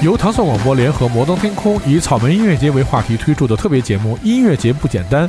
[0.00, 5.28] 由糖蒜广播联合摩登天空以草莓音乐节为话题推出的特别节目《音乐节不简单》，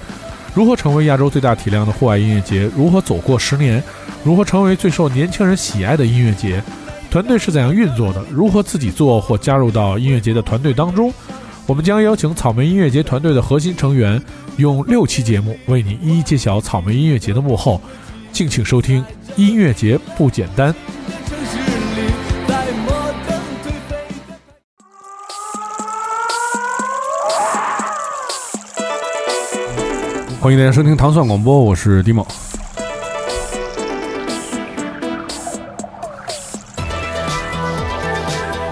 [0.54, 2.70] 如何成为亚洲最大体量的户外音乐节？
[2.78, 3.82] 如何走过十年？
[4.24, 6.62] 如何成为最受年轻人喜爱的音乐节？
[7.10, 8.24] 团队是怎样运作的？
[8.30, 11.12] 如何自己做或加入到音乐节的团队当中？
[11.66, 14.22] 我们将邀请草莓音乐节团队的核心成员，
[14.58, 17.82] 用六期节目为你一一揭晓草莓音乐节的幕后。
[18.32, 19.02] 敬请收听
[19.36, 20.72] 《音乐节不简单》。
[30.42, 32.26] 欢迎大家收听糖蒜广播，我是迪某。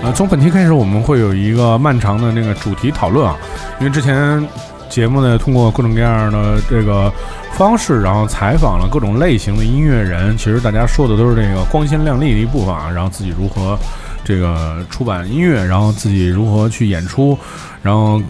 [0.01, 3.35] 呃，从本期开始，我们会有一个漫长的那个主题讨论啊，
[3.81, 4.41] 因为之前
[4.87, 7.11] 节目呢，通过各种各样的这个
[7.51, 13.77] 方式，然后采访了各种类型的音乐人，其实大家说的都是这个光鲜亮丽的一部分啊，然后自己如何
[14.23, 17.37] 这个出版音乐，然后自己如何去演出，
[17.81, 18.21] 然后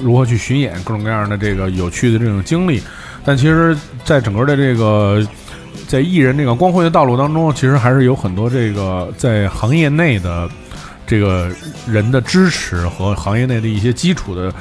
[0.00, 2.82] 如何去巡演，各种各样的这个有趣的这种经历。
[3.24, 5.26] 但其实，在整个的这个
[5.88, 10.48] 在艺人这个光辉的道路当中，其实还是有很多这个在行业内的。
[11.08, 11.48] 这个
[11.86, 14.52] 人的支持和行业内的一些基础的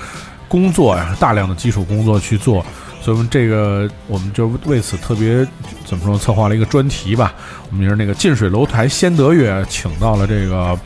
[0.47, 2.63] 工作呀，大量的基础工作去做，
[3.01, 5.43] 所以我们这个我们就为此特别
[5.87, 7.33] 怎么说，策划了一个专题吧。
[7.71, 10.77] 我们就是那个近水楼台先得月，请到了这个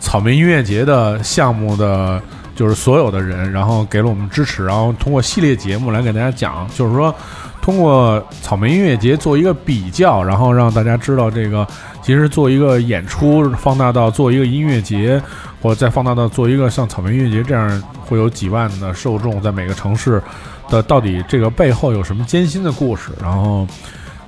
[0.00, 2.20] 草莓音乐节的项目的
[2.60, 7.14] 就是所有的人，然后给了我们支持，然后通过系列节目来给大家讲，就是说。
[7.62, 11.64] 通过草莓音乐节做一个比较，然后让大家知道这个，
[12.02, 15.22] 其实做一个演出放大到做一个音乐节，
[15.60, 20.22] 或者再放大到做一个像草莓音乐节这样会有几万的受众在每个城市
[20.70, 23.12] 的，到底这个背后有什么艰辛的故事？
[23.22, 23.66] 然后，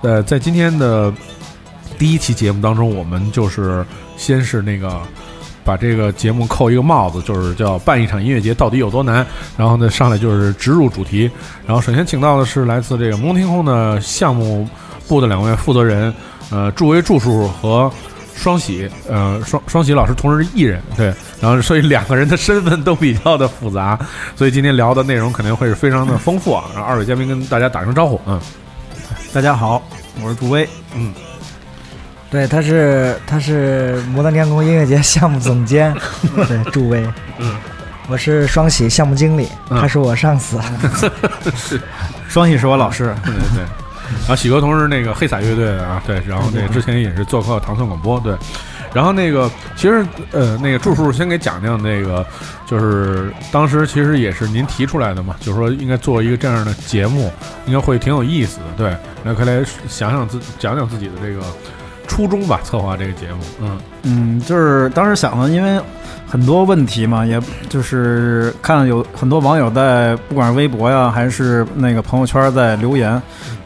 [0.02, 1.10] 呃，在今天的
[1.98, 3.82] 第一期节目当中，我们就是
[4.18, 5.00] 先是那个。
[5.64, 9.26] 把这个节目扣一个帽子，就是叫办一场音乐节到底有多难。
[9.56, 11.30] 然后呢，上来就是直入主题。
[11.66, 14.68] 然后首先请到的是来自这个蒙天空的项目
[15.08, 16.12] 部的两位负责人，
[16.50, 17.90] 呃，祝威祝叔叔和
[18.34, 21.14] 双喜，呃，双双喜老师同时是艺人，对。
[21.40, 23.98] 然后所以两个人的身份都比较的复杂，
[24.34, 26.64] 所以今天聊的内容肯定会是非常的丰富啊。
[26.74, 28.40] 然后二位嘉宾跟大家打声招呼，嗯，
[29.32, 29.82] 大家好，
[30.22, 31.12] 我是祝威，嗯。
[32.32, 35.94] 对，他是他是摩登天空音乐节项目总监，
[36.48, 37.06] 对，助威，
[37.38, 37.54] 嗯，
[38.08, 40.58] 我是双喜项目经理，他是我上司，
[41.54, 41.78] 是，
[42.28, 43.42] 双喜是我老师，对对。
[43.54, 43.64] 对，
[44.20, 48.34] 然后喜哥同时那个黑撒乐队的啊，对，然后那之前也是做客唐宋广播，对，
[48.94, 52.26] 然后那个其实呃那个祝叔先给讲讲那个，
[52.66, 57.30] 就是当时其实也是您提出来的嘛，就是说应该做一个这样的节目，
[57.66, 61.42] 应该会挺有意思的，对，那快来想想自讲讲自己的这个。
[62.12, 65.80] 初衷吧，策划这个节目，嗯嗯，就是当时想的，因为
[66.26, 67.40] 很多问题嘛，也
[67.70, 73.20] 就是看有很多网友在不管是微博呀，还是那个朋友圈在留言，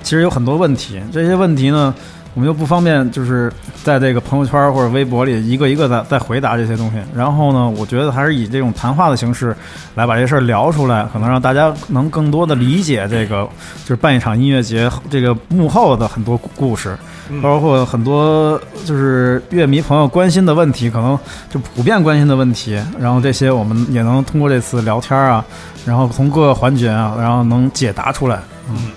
[0.04, 1.92] 其实有很多问题，这些问题呢。
[2.36, 3.50] 我们又不方便，就是
[3.82, 6.98] 在这个朋友圈或者微博里一个一个的在回答这些东西。
[7.14, 9.56] 然后呢，我觉得还是以这种谈话的形式
[9.94, 13.48] 来把这事儿聊出来，可能让大家能更多的理解这个，
[13.84, 16.94] 就是办一场音乐节这个幕后的很多故事，
[17.40, 21.18] 包括很多就是乐迷朋友关心的问题，可能
[21.48, 22.78] 就普遍关心的问题。
[23.00, 25.42] 然后这些我们也能通过这次聊天啊，
[25.86, 28.40] 然后从各个环节啊，然后能解答出来。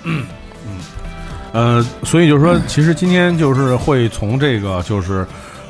[0.04, 0.26] 嗯。
[1.52, 5.26] 呃，所以就是说，其实今天就是会从这个，就是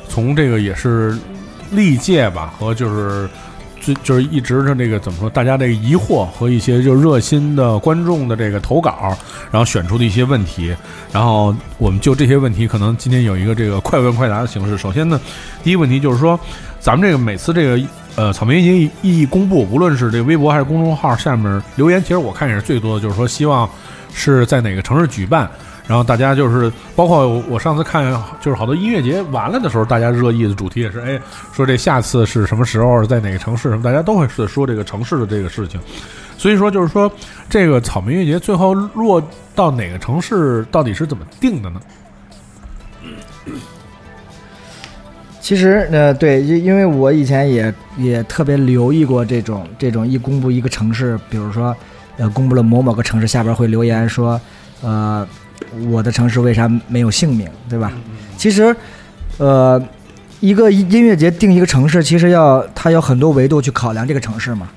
[0.08, 1.16] 从这个也是
[1.70, 3.28] 历届吧，和就是
[3.80, 9.16] 最就是一直的这个怎么说，大家这个疑惑和一些就热心的观众的这个投稿，
[9.50, 10.76] 然后选出的一些问题，
[11.12, 14.76] 然后我们就这些问题，可能今天有一个这个快问快答的形式。
[14.76, 15.18] 首先呢，
[15.62, 16.38] 第一个问题就是说，
[16.78, 23.66] 咱们这个每次这个呃草莓音一一公布，无论是这个微博还是公众号下面留言，其实我看也是最多的，就是说希望
[24.12, 25.50] 是在哪个城市举办。
[25.90, 31.20] 然后大家就是包括我上次看，就是好多音乐节完了的时候，大家热议的主题也是，哎，
[31.52, 35.80] 说这下次是什么时候，在哪个城市什么，大家都会是说这个城市的这个事情。
[36.38, 37.10] 所以说，就是说
[37.48, 39.20] 这个草莓音乐节最后落
[39.52, 41.80] 到哪个城市，到底是怎么定的呢？
[45.40, 51.76] 其实，呃，对，因因为我以前也也特别留意过这种这种一公布一个城市，比如说，
[52.16, 54.40] 呃，公布了某某个城市，下边会留言说，
[54.82, 55.26] 呃。
[55.88, 57.92] 我的城市为啥没有姓名，对吧？
[58.36, 58.74] 其实，
[59.38, 59.80] 呃，
[60.40, 64.68] 一个音乐节定一个城市，其实要它有很多维度去考量这个城市嘛。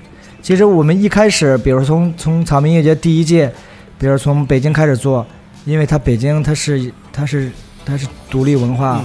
[0.42, 3.50] 其实我们一开始，比如从从草莓音乐节第一届，
[3.98, 5.26] 比如从北京开始做，
[5.64, 7.50] 因为它北京它是它是
[7.86, 9.02] 它是独立文化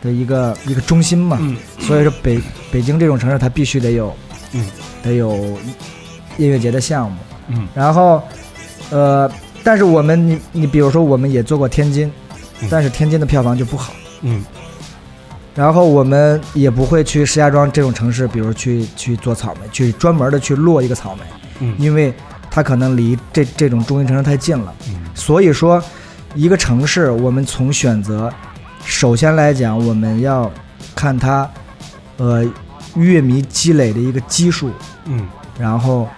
[0.00, 1.38] 的一个一个中心嘛。
[1.40, 2.40] 嗯所以说北
[2.70, 4.14] 北京这种城市，它必须得有，
[4.52, 4.64] 嗯，
[5.02, 5.58] 得有
[6.38, 7.16] 音乐节的项目。
[7.48, 8.22] 嗯然后，
[8.90, 9.28] 呃，
[9.62, 12.10] 但是我们你你比如说，我们也做过天津
[12.60, 13.92] 嗯，但是天津的票房就不好。
[14.22, 14.42] 嗯。
[15.54, 21.22] 然后我们也不会去石家庄这种城市，比如去去做草莓，去专门的去落一个草莓，
[21.60, 21.74] 嗯。
[21.78, 22.14] 因为
[22.50, 24.72] 它可能离这这种中心城市太近了。
[24.88, 24.94] 嗯。
[25.14, 25.82] 所以说，
[26.34, 28.32] 一个城市我们从选择，
[28.84, 30.50] 首先来讲，我们要
[30.94, 31.48] 看它，
[32.16, 32.44] 呃，
[32.94, 34.70] 乐迷积累的一个基数，
[35.04, 35.28] 嗯。
[35.58, 36.08] 然后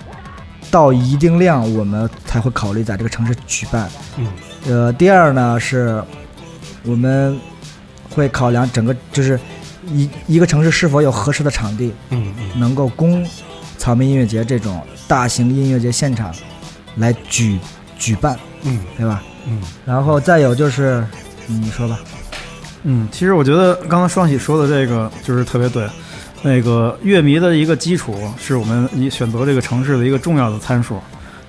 [0.72, 3.88] 到一定量，我们才会考虑在这个城市举办。
[4.16, 4.26] 嗯
[4.66, 6.02] 呃，第二呢是，
[6.84, 7.38] 我们
[8.08, 9.38] 会考量整个就是
[9.86, 13.22] 一一个城市是否有合适的场地，嗯嗯能够供
[13.76, 16.34] 草莓音乐节这种大型音乐节现场
[16.96, 17.58] 来举
[17.98, 19.22] 举办，嗯对吧？
[19.46, 21.06] 嗯然后再有就是，
[21.46, 22.00] 你说吧，
[22.84, 25.86] 嗯，其实我觉得刚刚双喜说的这个就是特别对。
[26.42, 30.98] 那个乐迷的一个基础是我们你选择这个城市的一个重要的参数，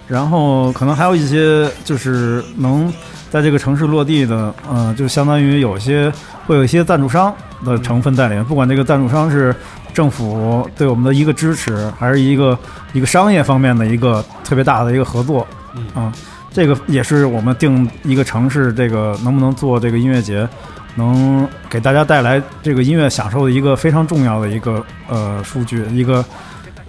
[0.07, 2.93] 然后可能还有一些就是能
[3.29, 6.11] 在这个城市落地的，呃，就相当于有些
[6.45, 7.33] 会有一些赞助商
[7.65, 9.55] 的成分在里面，不管这个赞助商是
[9.93, 12.57] 政府对我们的一个支持，还是一个
[12.93, 15.85] 一个商业方面的一个特别大的一个合作，嗯。
[15.95, 16.13] 啊，
[16.51, 20.47] 这个也是我们定一个城市这个能不能做这个音乐节，
[20.95, 26.23] 能给大家带来这个音乐享受的一个非常重要的一个呃数据，一个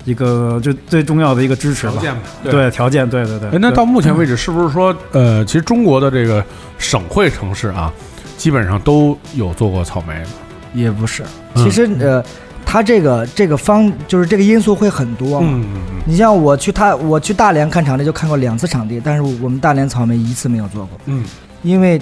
[0.05, 1.93] 一个就最重要的一个支持吧。
[1.93, 3.49] 条件嘛，对条件，对对对。
[3.51, 6.45] 哎，那到目前为止，是不是说，呃，其实中国的这个
[6.79, 7.93] 省会城市啊，
[8.37, 10.23] 基本上都有做过草莓？
[10.75, 11.23] 也不是，
[11.55, 12.23] 嗯其实呃，
[12.67, 15.49] 它这个这个方就是这个因素会很多嘛。
[15.49, 21.25] 嗯嗯你像我去他我去大连看场地就看过两次场地，但是我们大连草莓一次没有做过，嗯
[21.63, 21.99] 因为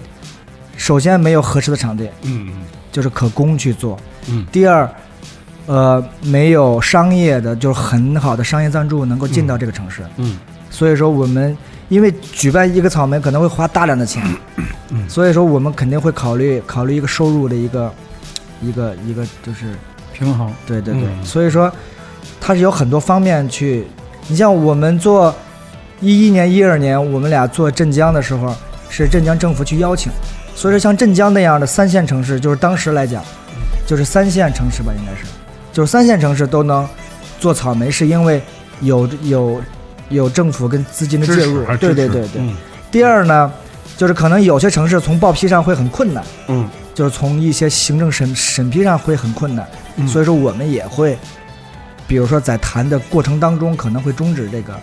[0.77, 2.49] 首先没有合适的场地，嗯。
[2.91, 3.99] 就是可供去做。
[4.29, 4.45] 嗯。
[4.53, 4.87] 第二，
[5.67, 10.03] 呃，没有商业的，就是很好的商业赞助能够进到这个城市。
[10.17, 10.37] 嗯。
[10.71, 11.57] 所以说我们
[11.89, 14.23] 因为举办一个草莓可能会花大量的钱，
[14.91, 15.09] 嗯。
[15.09, 17.93] 所以说我们肯定会考虑考虑一个收入的一个
[18.61, 19.75] 一个一个就是
[20.13, 21.25] 平衡，对对对，嗯。
[21.25, 21.73] 所以说
[22.41, 23.87] 它是有很多方面去，
[24.29, 25.35] 你像我们做
[26.01, 28.55] 一一年一二年我们俩做镇江的时候，
[28.91, 30.13] 是镇江政府去邀请，
[30.55, 33.25] 所以说像镇江那样的三线城市，就是当时来讲，
[33.87, 35.27] 就是三线城市吧，应该是，
[35.73, 36.87] 就是三线城市都能
[37.41, 38.41] 做草莓，是因为
[38.81, 39.63] 有有
[40.09, 42.41] 有政府跟资金的介入对对对对。
[42.41, 42.55] 嗯
[42.91, 43.51] 第二呢，
[43.97, 49.67] 就是可能有些城市从报批上会很困难，嗯就是从一些行政审审批上会很困难，
[49.97, 51.17] 嗯所以说我们也会，
[52.07, 54.75] 比如说在谈的过程当中可能会终止这个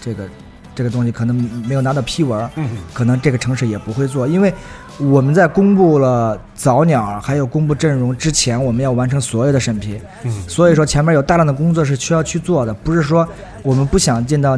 [0.00, 0.28] 这个
[0.78, 1.34] 这个东西，可能
[1.66, 2.68] 没有拿到批文，嗯。
[2.94, 4.54] 可能这个城市也不会做，因为
[4.96, 10.32] 我们在公布了早鸟还有公布阵容之前，我们要完成所有的审批，嗯。
[10.46, 13.28] 所以说前面有大量的工作是需要去做的，不是说
[13.64, 14.56] 我们不想进到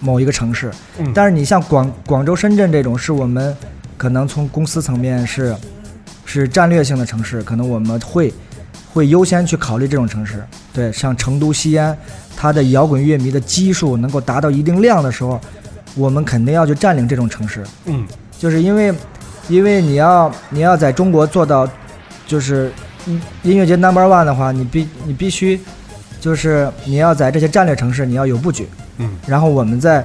[0.00, 1.12] 某一个城市，嗯。
[1.14, 3.54] 但是你像广广州、深圳这种，是我们
[3.98, 5.54] 可能从公司层面是
[6.24, 8.32] 是战略性的城市，可能我们会
[8.92, 10.44] 会优先去考虑这种城市。
[10.72, 11.96] 对，像成都、西安，
[12.36, 15.40] 它的摇滚乐迷的基数能够达到一定量的时候，
[15.94, 17.64] 我们肯定要去占领这种城市。
[17.86, 18.06] 嗯。
[18.38, 18.92] 就是因为，
[19.48, 21.68] 因为你要你要在中国做到，
[22.26, 22.72] 就是
[23.06, 25.60] 音音乐节 number one 的话，你必你必须，
[26.20, 28.68] 就是你要在这些战略城市你要有布局，
[28.98, 29.10] 嗯。
[29.26, 30.04] 然后我们再，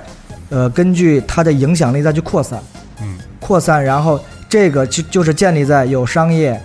[0.50, 2.60] 呃，根据它的影响力再去扩散，
[3.01, 3.17] 嗯。
[3.39, 6.62] 扩散，然后这个就就是建立在有商业，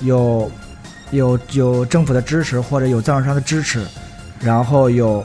[0.00, 0.50] 有
[1.12, 3.86] 有有政府的支持或者有赞助商的支持，
[4.40, 5.24] 然后有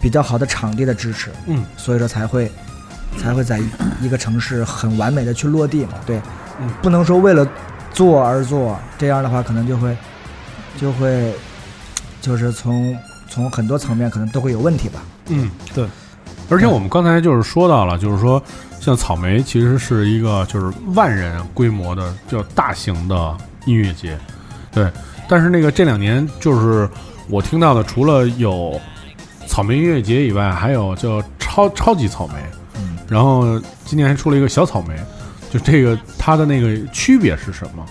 [0.00, 2.50] 比较好的场地的支持，嗯所以说才会
[3.18, 3.60] 才会在
[4.00, 5.94] 一个城市很完美的去落地嘛。
[6.06, 6.20] 对，
[6.60, 7.44] 嗯不能说为了
[7.92, 9.96] 做而做，这样的话可能就会
[10.78, 11.34] 就会
[12.20, 12.96] 就是从
[13.28, 15.00] 从很多层面可能都会有问题吧。
[15.28, 15.86] 嗯，对。
[16.48, 18.40] 而且我们刚才就是说到了，就是说
[18.78, 24.16] 像草莓其实是一个就是万人规模的比较大型的音乐节，
[24.76, 24.92] 对。
[25.26, 26.88] 但是那个这两年就是
[27.28, 28.78] 我听到的，除了有
[29.46, 32.34] 草莓音乐节以外，还有叫超超级草莓，
[32.76, 34.94] 嗯，然后今年还出了一个小草莓，
[35.50, 37.84] 就这个它的那个区别是什么？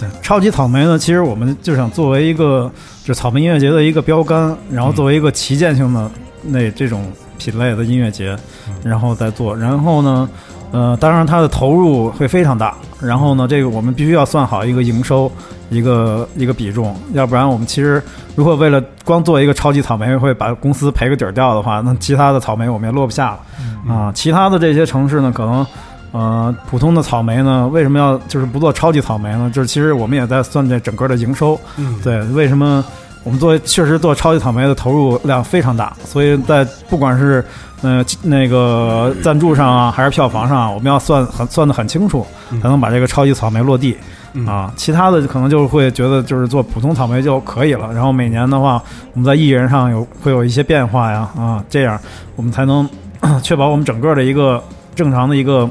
[0.00, 2.72] 对，超级草莓呢，其实我们就想作为一个
[3.04, 6.10] 就草莓音乐节的一个标杆，然后作为一个旗舰性的
[6.42, 8.36] 那这种品类的音乐节，
[8.82, 9.54] 然后再做。
[9.56, 10.28] 然后呢，
[10.72, 12.74] 呃，当然它的投入会非常大。
[13.00, 15.30] 然后呢，这个我们必须要算好一个营收
[15.70, 18.02] 一个一个比重，要不然我们其实
[18.36, 23.40] 如果为了光做一个超级草莓会把公司赔个底儿掉的话，那其他的草莓我们也落不下了。
[23.88, 25.66] 啊，其他的这些城市呢，可能
[26.12, 29.50] 呃，普通的草莓呢，为什么要就是不做超级草莓呢？
[29.54, 31.58] 就是其实我们也在算这整个的营收。
[31.78, 32.84] 嗯，对，为什么
[33.22, 37.44] 我们做确实做超级草莓的投入量非常大，所以在不管是
[37.82, 42.26] 呃那个赞助上啊，还是票房上啊，我们要算很算得很清楚，
[42.62, 43.96] 才能把这个超级草莓落地。
[44.32, 47.92] 嗯啊，其他的可能就会觉得就是做普通草莓就可以了。
[47.92, 48.80] 然后每年的话，
[49.12, 51.98] 我们在艺人上有会有一些变化呀，啊，这样
[52.36, 52.88] 我们才能
[53.42, 54.62] 确保我们整个的一个
[54.94, 55.68] 正常的一个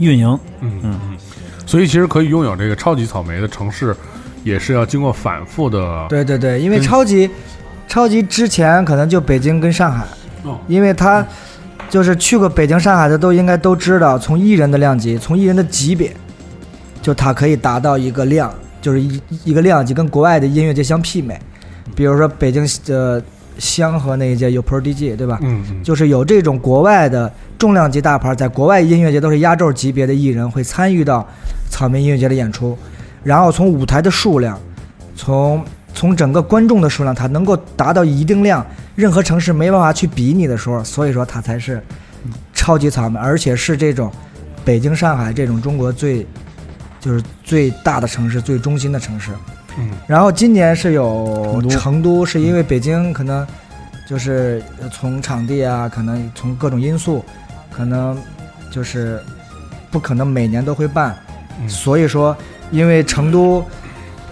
[0.00, 0.26] 运营。
[0.60, 1.16] 嗯嗯嗯，
[1.66, 3.94] 所以其实可以拥有这个超级草莓的城市，
[4.44, 6.06] 也是要经过反复的。
[6.08, 7.28] 对对对，因为嗯超级
[7.88, 10.04] 超级之前可能就北京跟上海，
[10.44, 11.26] 哦因为他
[11.90, 16.14] 就是去过北京、上海的都应该都知道，从艺人的量级，从艺人的级别，
[17.02, 21.38] 就他可以达到一个量，就是一一个量级跟国外的音乐节相媲美。
[21.94, 23.22] 比如说北京的
[23.58, 25.38] 香河那一届有 Pro DJ，对吧？
[25.42, 31.24] 嗯嗯，就是有这种国外的重量级大牌，在国外音乐节都是压轴级别的艺人会参与到
[31.70, 32.76] 草莓音乐节的演出，
[33.24, 34.56] 然后从舞台的数量，
[35.16, 35.64] 从
[35.94, 38.64] 从整个观众的数量，它能够达到一定量，
[38.94, 41.82] 任何城市没办法去比拟的时候，所以说它才是
[42.52, 44.10] 超级草莓，而且是这种
[44.64, 46.26] 北京、上海这种中国最
[47.00, 49.30] 就是最大的城市、最中心的城市。
[49.76, 53.44] 嗯然后今年是有成都是因为北京可能
[54.08, 57.24] 就是呃从场地啊，可能从各种因素，
[57.72, 58.16] 可能
[58.70, 59.20] 就是
[59.90, 61.16] 不可能每年都会办，
[61.60, 62.36] 嗯所以说
[62.70, 63.64] 因为成都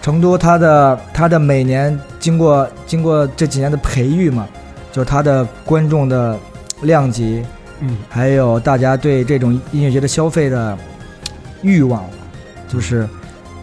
[0.01, 4.47] 成都它的它的每年经过经过这几年的培育嘛，
[4.91, 6.37] 就是它的观众的
[6.81, 7.43] 量级，
[7.79, 7.97] 嗯。
[8.09, 10.77] 还有大家对这种音乐节的消费的
[11.61, 12.03] 欲望，
[12.67, 13.07] 就是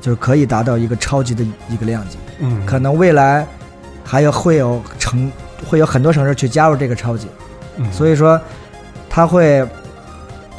[0.00, 2.16] 就是可以达到一个超级的一个量级。
[2.38, 3.46] 嗯，可能未来
[4.02, 5.30] 还有会有城
[5.68, 7.26] 会有很多城市去加入这个超级，
[7.76, 7.92] 嗯。
[7.92, 8.40] 所以说
[9.10, 9.62] 它会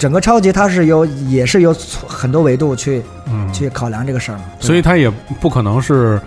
[0.02, 1.72] 整个超级它是有也是有
[2.08, 4.46] 很多维度去嗯去考量这个事儿嘛。
[4.60, 5.08] 所以它也
[5.40, 6.20] 不可能是，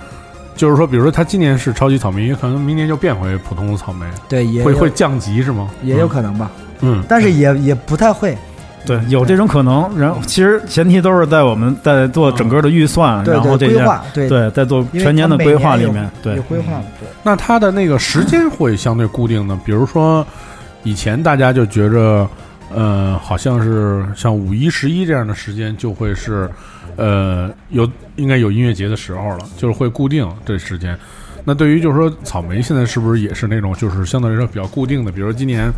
[0.55, 5.69] 就是说，比如说它今年是超级草莓，也可能明年就变回普通的草莓，对也会会降级是吗？
[5.83, 6.53] 也有可能吧，
[6.83, 8.39] 嗯，但是也也不太会。
[8.87, 9.91] 对，有这种可能。
[9.99, 17.09] 然后其实前提都是在我们在做整个的预算，对然后这些对规划对对，在做全年的规划里面，对有，规划嘛对。
[17.25, 20.25] 那它的那个时间会相对固定的，比如说
[20.85, 22.29] 以前大家就觉着，
[22.75, 26.51] 呃，好像是像五一、十一这样的时间就会是，
[26.97, 30.99] 呃，有应该有音乐节的时候了，就是会固定这时间。
[31.45, 35.13] 那对于就是说草莓现在是不是也是那种就是相对来说比较固定的？
[35.13, 35.71] 比如今年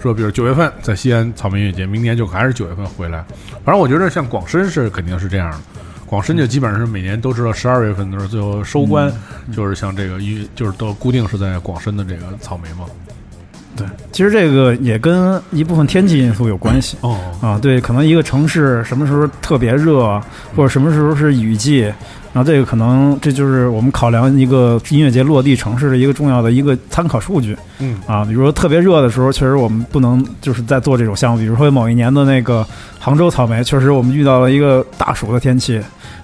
[0.00, 3.24] 说，比如九月份在西安草莓音乐节，明年就还是九月份回来。
[3.64, 5.58] 反正我觉得像广深是肯定是这样的。
[6.06, 9.12] 广深就基本上是每年都知道十二月份的时候最后收官，
[9.54, 12.86] 就是像这个音乐，就是都固定是在广深的这个草莓嘛。
[13.76, 17.58] 对，其实这个也跟一部分天气因素有关系哦，啊。
[17.62, 20.20] 对，可能一个城市什么时候特别热，
[20.54, 21.80] 或者什么时候是雨季，
[22.32, 28.24] 然后这个可能这就是我们考量一个音乐节落地城市的一个重要的一个参考数据嗯啊。
[28.24, 31.38] 比如说特别热的时候，确实我们不能就是在做这种项目。
[31.38, 32.66] 比如说某一年的那个
[32.98, 35.80] 杭州草莓，确实我们遇到了一个大暑的天气。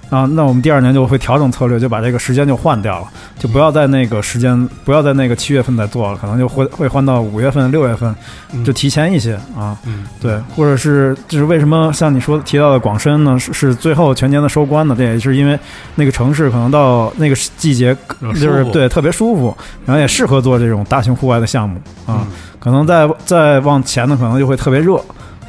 [0.09, 8.15] 啊，那我们第二年就会调整策略，就把这个时间就换掉了，就不要在那个时间，不要在那个七月份再做了，可能就会会换到五月份、六月份，
[8.53, 9.77] 嗯就提前一些啊。
[9.85, 13.37] 嗯对，或者是就是为什么像你说提到的广深呢？
[13.37, 14.95] 是是最后全年的收官呢？
[14.97, 15.59] 这也是因为
[15.95, 22.21] 那个城市可能到那个季节就是对特别舒服，然后也适合做这种大型户外的项目啊。
[22.21, 22.27] 嗯
[22.59, 24.95] 可能再再往前呢，可能就会特别热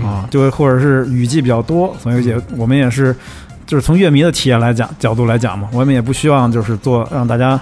[0.00, 3.17] 啊，就会或者是雨季比较多，所以也我们也是
[3.69, 7.61] 就是从乐迷的体验来讲角度来讲嘛，我们也不希望就是做让大家。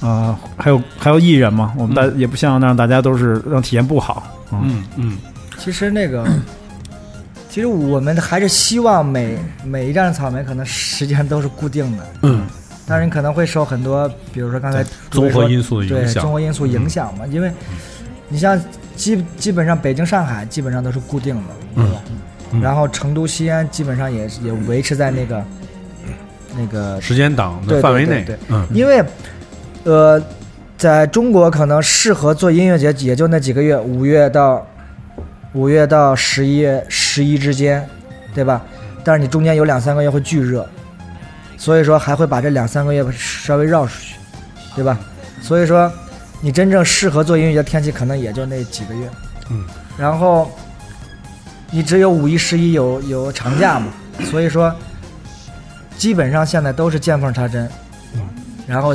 [0.00, 4.20] 啊、还有还有艺人嘛，我们大、也不希望让大家都是让体验不好。
[4.50, 5.16] 嗯嗯
[5.56, 6.26] 其实那个，
[7.48, 12.44] 其实我们还是希望每每一站草莓可能时间都是固定的，嗯，
[12.84, 17.52] 当然可能会受很多，比如说刚才综合因素的对影响对综合因素影响嘛，因为
[18.28, 18.60] 你像
[18.96, 21.42] 基基本上北京、上海基本上都是固定的，
[21.76, 22.00] 对吧？
[22.10, 22.16] 嗯
[22.60, 25.44] 然后成都、西安基本上也也维持在那个
[26.56, 28.22] 那个，时间档的范围内。
[28.24, 28.66] 对对，嗯。
[28.72, 29.02] 因为
[29.84, 30.22] 呃，
[30.76, 34.66] 在中国可能适合做音乐节也就那几个月，五月到
[35.54, 37.88] 五月到十一月十一之间，
[38.34, 38.62] 对吧？
[39.04, 40.68] 但是你中间有两三个月会巨热，
[41.56, 44.16] 所以说还会把这两三个月稍微绕出去，
[44.76, 44.98] 对吧？
[45.40, 45.90] 所以说
[46.40, 49.08] 你真正适合做音乐节的天气可能也就那几个月，
[49.50, 49.64] 嗯，
[49.98, 50.50] 然后
[51.72, 53.86] 你只有五一、十一有有长假嘛，
[54.30, 54.72] 所以说
[55.96, 57.68] 基本上现在都是见缝插针，
[58.14, 58.20] 嗯，
[58.66, 58.94] 然后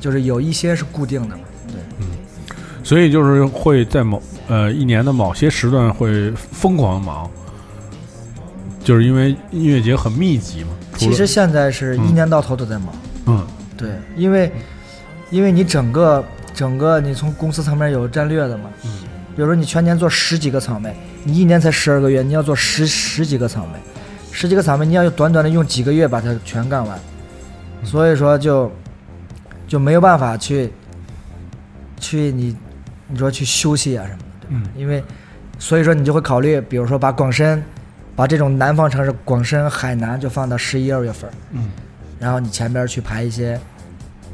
[0.00, 2.06] 就是有一些是固定的嘛，对，嗯
[2.84, 7.28] 所以就是会在某呃一年的某些时段会疯狂忙，
[8.84, 10.68] 就是因为音乐节很密集嘛。
[10.96, 12.88] 其实现在是一年到头都在忙。
[13.26, 13.44] 嗯
[13.76, 14.52] 对，因为
[15.30, 18.90] 因为你整个整个你从公司层面有战略的嘛，嗯，
[19.34, 20.94] 比如说你全年做十几个场妹，
[21.24, 23.78] 你一年才十二个月，你要做十十几个草莓，
[24.30, 26.98] 十几个草莓你要短短的用几个月把它全干完，
[27.80, 28.70] 嗯所以说就
[29.66, 30.72] 就没有办法去
[31.98, 32.56] 去你
[33.08, 34.66] 你说去休息啊什么的，嗯。
[34.76, 35.02] 因为
[35.58, 37.62] 所以说你就会考虑，比如说把广深，
[38.14, 41.70] 把这种南方城市广深、海南就放到十一二月份，嗯。
[42.18, 43.58] 然后你前边去排一些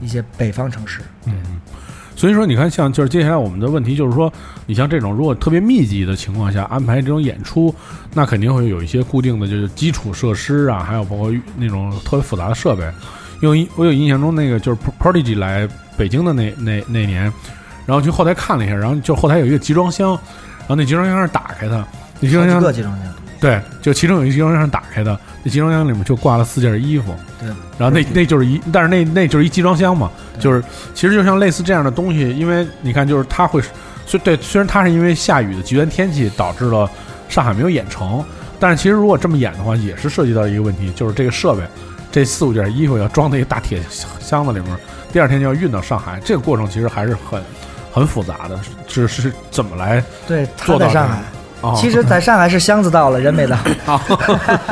[0.01, 1.61] 一些北方城市，嗯嗯。
[2.21, 4.31] 所以说，你看，像就是接下来我们的问题就是说，
[4.67, 7.75] 你像这种如果特别密集的情况下安排这种演出，
[8.13, 12.83] 那肯定会有一些固定的就是基础设施啊，还有包括那种特别复杂的设备。
[13.41, 17.33] 因为我有印象中那个就是 Prodigy 来北京的那那那年，
[17.87, 21.83] 然后去后台看了一下，然后就后台有一个集装箱，然后那集装箱是打开的，
[22.21, 23.07] 那集好几装箱个集装箱。
[23.41, 30.63] 对，就其中有一个集装箱是打开的，那集装箱里面就挂了四件衣服，对，然后那那就是一，但是那那就是一集装箱嘛，就是
[30.95, 33.63] 其实就像类似这样的东西，因为你看，就是它会，
[34.05, 36.89] 虽对，虽然它是因为下雨的极端天气导致了
[37.29, 38.23] 上海没有演成，
[38.59, 41.63] 但是其实如果这么演的话，也是涉及到一个问题，就是这个设备，
[42.13, 43.81] 这四五件衣服要装在一个大铁
[44.21, 44.77] 箱子里面，
[45.13, 47.43] 第二天就要运到上海，这个过程其实还是很
[47.91, 51.23] 很复杂的，只是怎么来对，他做到这个在上海，
[51.61, 51.75] 啊？
[51.77, 53.57] 其实在上海是箱子到了，人没到。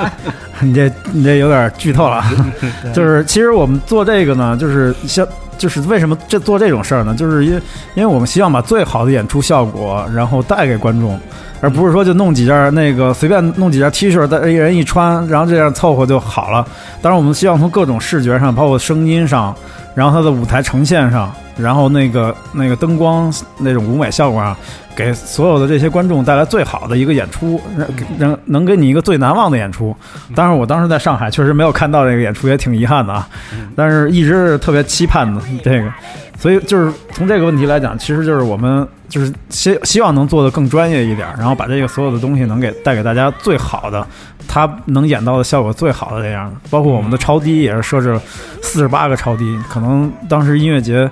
[0.60, 2.32] 你这你这有点剧透了啊，
[2.92, 5.26] 就是其实我们做这个呢，就是像
[5.56, 7.14] 就是为什么这做这种事儿呢？
[7.14, 7.62] 就是因为
[7.94, 11.18] 因为我们希望把最好的演出效果，然后带给观众，
[11.60, 16.66] 而不是说就弄几件那个随便弄几件 T 恤，带一人一穿，然后这样凑合就好了。
[17.00, 19.54] 当然，我们希望从各种视觉上，包括声音上，
[19.94, 24.56] 然后他的舞台呈现上，然后那个那个灯光那种舞美效果啊，
[24.94, 27.60] 给所有的这些观众带来最好的一个演出，
[28.18, 29.96] 能能给你一个最难忘的演出。
[30.34, 33.28] 当然，我当时在上海确实没有看到这个演出，也挺遗憾的啊。
[33.74, 35.92] 但是一直是特别期盼的这个，
[36.38, 44.06] 所以就是从这个问题来讲，其实就是我们就是希希望能做的更专业一点，然后把这个所有的东西能给带给大家最好的，
[44.46, 46.50] 他能演到的效果最好的这样。
[46.70, 48.22] 包括我们的超低也是设置了
[48.62, 51.10] 四十八个超低，可能当时音乐节。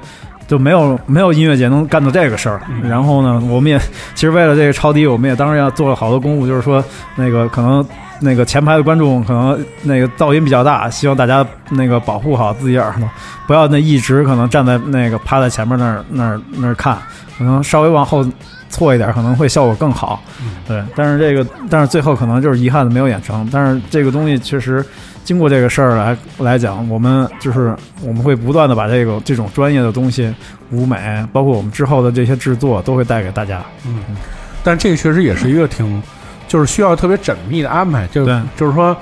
[0.49, 3.77] 就没有没有音乐节能干到这个事儿，然后呢，我们也
[4.15, 6.81] 其实为了这个超低，我们也当然要做了好多功夫，就是说
[7.17, 7.85] 那个可能
[8.21, 13.09] 那个前排的观众可能那个噪音比较大，希望大家那个保护好自己耳朵，
[13.47, 16.99] 不要那一直可能站在那个趴在前面那儿那儿那儿看，
[17.37, 18.27] 可能稍微往后
[18.69, 20.23] 错一点，可能会效果更好。
[20.67, 24.85] 对，但是这个但是最后可能就是遗憾的没有演成，但是这个东西确实。
[25.25, 30.33] 经过这个事儿来来讲，我们就是我们会不断的把这个这种专业的东西，
[30.71, 33.61] 舞美，包括我们之后的这些制作，都会带给大家。
[33.85, 33.99] 嗯，
[34.63, 36.01] 但这个确实也是一个挺，
[36.47, 38.07] 就是需要特别缜密的安排。
[38.09, 38.97] 就对就是说，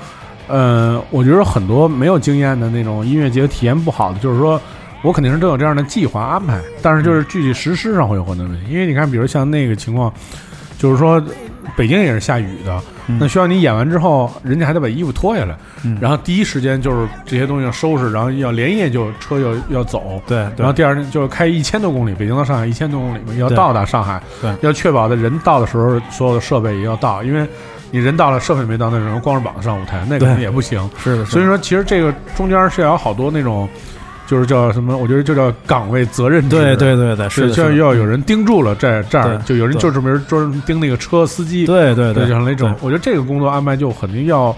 [0.47, 4.61] 呃，我觉得很多没有经验的那种音乐节体验不好的，就是说
[5.01, 8.71] 我肯定是都有这样的计划安排，但是就是具体实施上会有很多问题。
[8.71, 10.11] 因为你看，比如像那个情况，
[10.77, 11.21] 就是说
[11.75, 13.17] 北京也是下雨的，嗯。
[13.19, 15.97] 那需要你演完之后，人家还得把衣服脱下来，嗯。
[16.01, 20.21] 然后第一时间就是这些东西要收拾，然后要连夜就车要要走。
[20.27, 24.53] 对，然后第二天就是开一千多公里，北京到上海一千多公里嘛，要到达上海，对。
[24.61, 27.47] 要确保的人到的时候，所有的设备也要到，因为
[27.91, 30.41] 你人到了，设备没到，那只能光着膀子上舞台，那肯定对。
[30.43, 30.89] 也不行。
[30.97, 33.69] 是的，所以说，其实这个中间是要有好多那种，
[34.27, 34.97] 就是叫什么？
[34.97, 36.55] 我觉得就叫岗位责任制。
[36.55, 41.65] 对对对对，是就要有人盯住了这这儿，就有人对就专门专门盯那个车司机。
[41.65, 44.55] 对对对，就像那种，我觉得这个工作安排就肯定要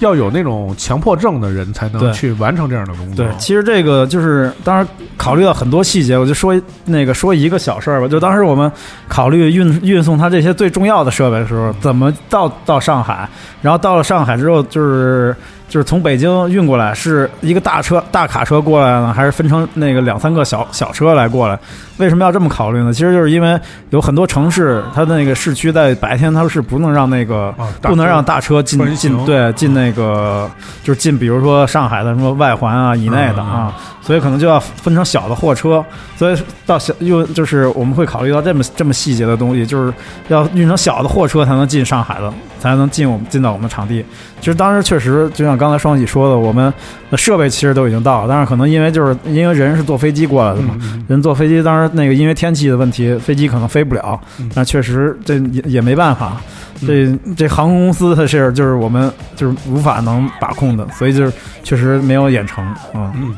[0.00, 3.24] 要有那种强迫症的人才能去完成这样的工作。
[3.24, 8.08] 对，其实这个就是当然考虑到很多细节，我就说那个说一个小事儿吧。
[8.08, 8.70] 就当时我们
[9.08, 13.28] 考虑运运送他这些最重要的设备的时候，怎么到到上海，
[13.62, 15.34] 然后到了上海之后，就是
[15.68, 21.58] 就是从北京运过来，是一个大车大卡车过来呢，还是分成那个两三个小小车来过来？
[21.98, 22.92] 为什么要这么考虑呢？
[22.92, 23.58] 其实就是因为
[23.90, 30.48] 有很多城市，它的那个市区在白天它是不能让那个啊，不能让大车进进对进那个
[30.84, 35.82] 就是进，比如说上海的什么外环啊以内的啊，所以可能就要分成小的货车，
[36.16, 39.92] 所以到小又就是我们会考虑到这么这么细节的东西，就是
[40.28, 44.04] 要运成小的货车才能进上海的，才能进我们进到我们场地。
[44.46, 46.72] 其实当时确实就像刚才双喜说的，我们
[47.10, 50.78] 的设备其实都已经到了，但是可能因为就是因为人是坐飞机过来的嘛，
[51.08, 56.40] 人坐飞机，当时那个因为天气的问题，飞机可能飞不了嗯，但确实这也也没办法。
[56.80, 61.32] 嗯这这航空公司它是就是我们就是无法能把控的，所以就是
[61.64, 63.10] 确实没有演成啊。
[63.16, 63.34] 嗯，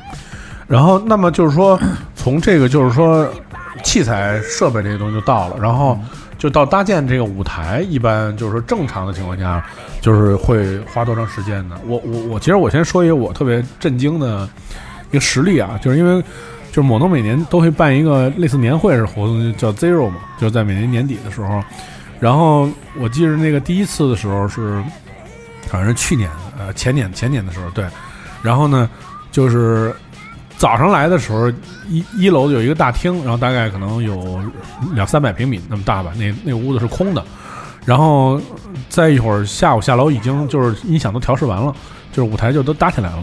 [0.66, 1.80] 然后那么就是说，
[2.14, 3.26] 从这个就是说
[3.82, 5.98] 器材设备这些东西就到了，然后
[6.38, 9.62] 就到搭建这个舞台，一般就是说正常的情况下，
[10.00, 11.76] 就是会花多长时间呢？
[11.84, 14.48] 我我我，其实我先说一个我特别震惊的
[15.10, 16.22] 一个实例啊，就是因为
[16.70, 21.62] 就是某东每年都会办一个类似年会式活动，叫 Zero 嘛，就是在每年年底的时候。
[22.20, 24.82] 然后我记得那个第一次的时候是
[25.68, 27.84] 好像是去年呃前年前年的时候对，
[28.42, 28.88] 然后呢
[29.30, 29.94] 就是
[30.58, 31.48] 早上来的时候
[31.88, 34.40] 一一楼有一个大厅，然后大概可能有
[34.92, 37.24] 两三百平米那么大吧，那那屋子是空的，
[37.86, 38.40] 然后
[38.88, 41.72] 再一会儿下午下楼已经就是音响都调试完了，
[42.12, 43.22] 就是舞台就都搭起来了，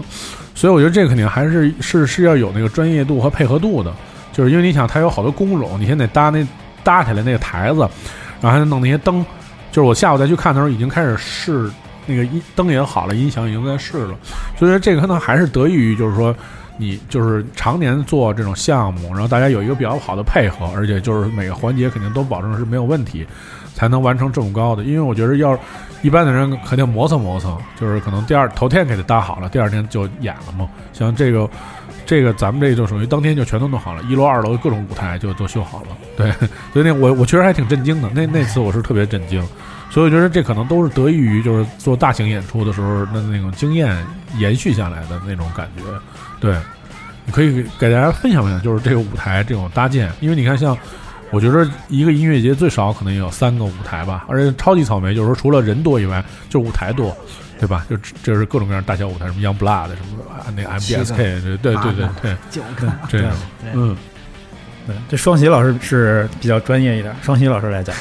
[0.55, 3.93] 所以我觉得这个肯定还是是是要有那个专业度和配合度的，
[4.31, 6.47] 就是因为你想它有好多工种，你先得搭那
[6.83, 7.87] 搭起来那个台子。
[8.41, 9.25] 然后还得弄那些灯，
[9.71, 11.71] 就是我下午再去看的时候，已经开始试
[12.05, 14.15] 那个音灯也好了，音响已经在试了。
[14.59, 16.35] 所以说这个可能还是得益于就是说
[16.77, 23.25] 你就是常年做这种项目，然后大家有一个比较好的配合，而且就是每个环节肯定都保证是没有问题，
[23.73, 24.83] 才能完成这么高的。
[24.83, 25.57] 因为我觉得要
[26.01, 30.67] 一般的人肯定磨蹭磨蹭，就是可能第二头天给他搭好了，第二天就演了嘛。
[30.93, 31.49] 像这个。
[32.07, 35.87] 这个咱们这就属于当天就全都弄好了，一楼二楼各种舞台就都修好了。
[36.15, 36.31] 对，
[36.71, 38.07] 所以那我我确实还挺震惊的。
[38.13, 39.43] 那那次我是特别震惊，
[39.95, 43.95] 所以我觉得这可能都是得益于就是做大型演出的时候的那种经验
[44.37, 45.83] 延续下来的那种感觉。
[46.41, 46.53] 对，
[47.25, 50.77] 你可以给大家分享分享，就是这个舞台这种搭建，因为你看像
[51.31, 57.15] 我觉得一个音乐节最少可能也有三个舞台吧，而且超级草莓就是说除了人多以外，就是舞台多。
[57.57, 57.85] 对吧？
[57.89, 63.31] 就这是各种各样大小舞台，什么 Young Blood 什么的，那个 MBSK，对对对对对，九个这样，
[63.73, 63.95] 嗯，
[64.85, 67.95] 对，这双喜老师是比较专业一点，双喜老师来讲，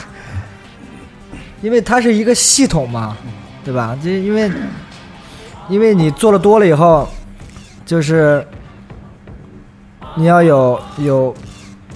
[1.65, 3.17] 因为它是一个系统嘛，
[3.65, 3.97] 对吧？
[4.03, 4.53] 就因为
[5.71, 7.09] 因为你做的多了以后，
[7.87, 8.47] 就是
[10.15, 11.35] 你要有有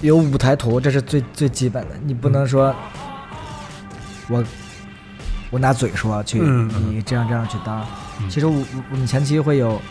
[0.01, 2.75] 有舞台图，这是最最基本的，你不能说
[4.27, 4.43] 我。
[5.51, 7.83] 我拿嘴说去，你这样这样去搭。
[8.29, 9.81] 其实我我们前期会有，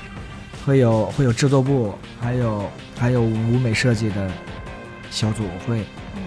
[0.65, 4.31] 会有会有制作部，还有还有舞美设计的
[5.11, 5.85] 小组会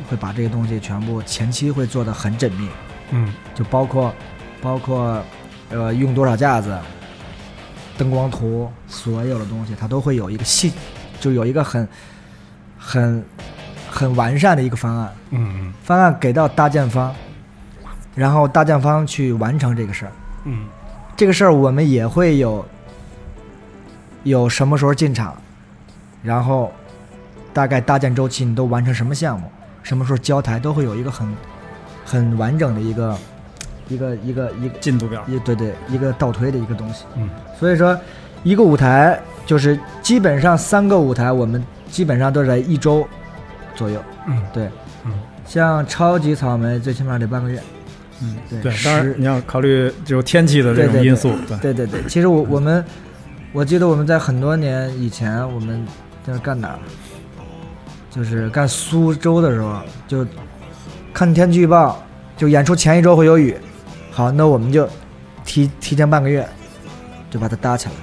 [0.09, 2.67] 会把这个东西全部前期会做的很缜密。
[3.11, 4.13] 嗯，就包括
[4.61, 5.23] 包括
[5.69, 6.77] 呃用多少架子，
[7.97, 10.73] 灯光图，所有的东西它都会有一个细，
[11.19, 11.87] 就有一个很
[12.77, 13.23] 很
[13.89, 15.13] 很完善的一个方案。
[15.29, 17.13] 嗯方案给到搭建方。
[18.13, 20.11] 然后搭建方去完成这个事儿，
[20.43, 20.67] 嗯，
[21.15, 22.65] 这个事儿我们也会有，
[24.23, 25.33] 有什么时候进场，
[26.21, 26.73] 然后
[27.53, 29.49] 大概搭建周期你都完成什么项目，
[29.81, 31.25] 什么时候交台都会有一个很
[32.11, 33.17] 很完整的一个
[33.87, 37.97] 一个一个一个进度表，一对对一个倒推的一个东西，嗯，所以说
[38.43, 43.07] 一个舞台就是基本上三个舞台我们基本上都是在一周
[43.75, 44.69] 左右，嗯，对，
[45.05, 45.13] 嗯，
[45.45, 47.61] 像超级草莓最起码得半个月。
[48.23, 52.03] 嗯，对，当然你要考虑就是天气的这种因素，对对对。
[52.07, 52.85] 其实我我们，
[53.51, 55.83] 我记得我们在很多年以前，我们
[56.23, 56.77] 在干哪？
[58.11, 60.23] 就是干苏州的时候，就
[61.13, 62.01] 看天气预报，
[62.37, 63.57] 就演出前一周会有雨，
[64.11, 64.87] 好，那我们就
[65.45, 66.47] 提提前半个月
[67.29, 67.95] 就把它搭起来，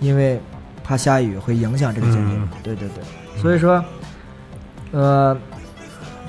[0.00, 0.40] 因为
[0.84, 2.46] 怕下雨会影响这个节目。
[2.62, 3.84] 对对对，所以说，
[4.92, 5.36] 呃，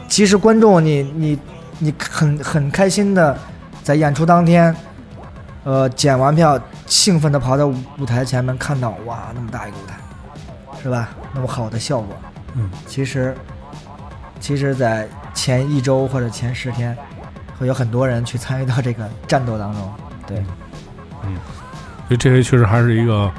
[0.07, 1.39] 其实观众你你。
[1.79, 3.37] 你很很开心的，
[3.83, 4.75] 在演出当天，
[5.63, 9.95] 呃，检完票，兴奋的跑到舞台前面，看到哇，那么大一个舞台，
[10.81, 11.09] 是吧？
[11.35, 12.17] 那么好的效果，
[12.55, 13.37] 嗯，其实，
[14.39, 16.97] 其实，在前一周或者前十天，
[17.57, 19.93] 会有很多人去参与到这个战斗当中，
[20.25, 20.37] 对，
[21.23, 21.37] 嗯，
[22.07, 23.31] 所以这些确实还是一个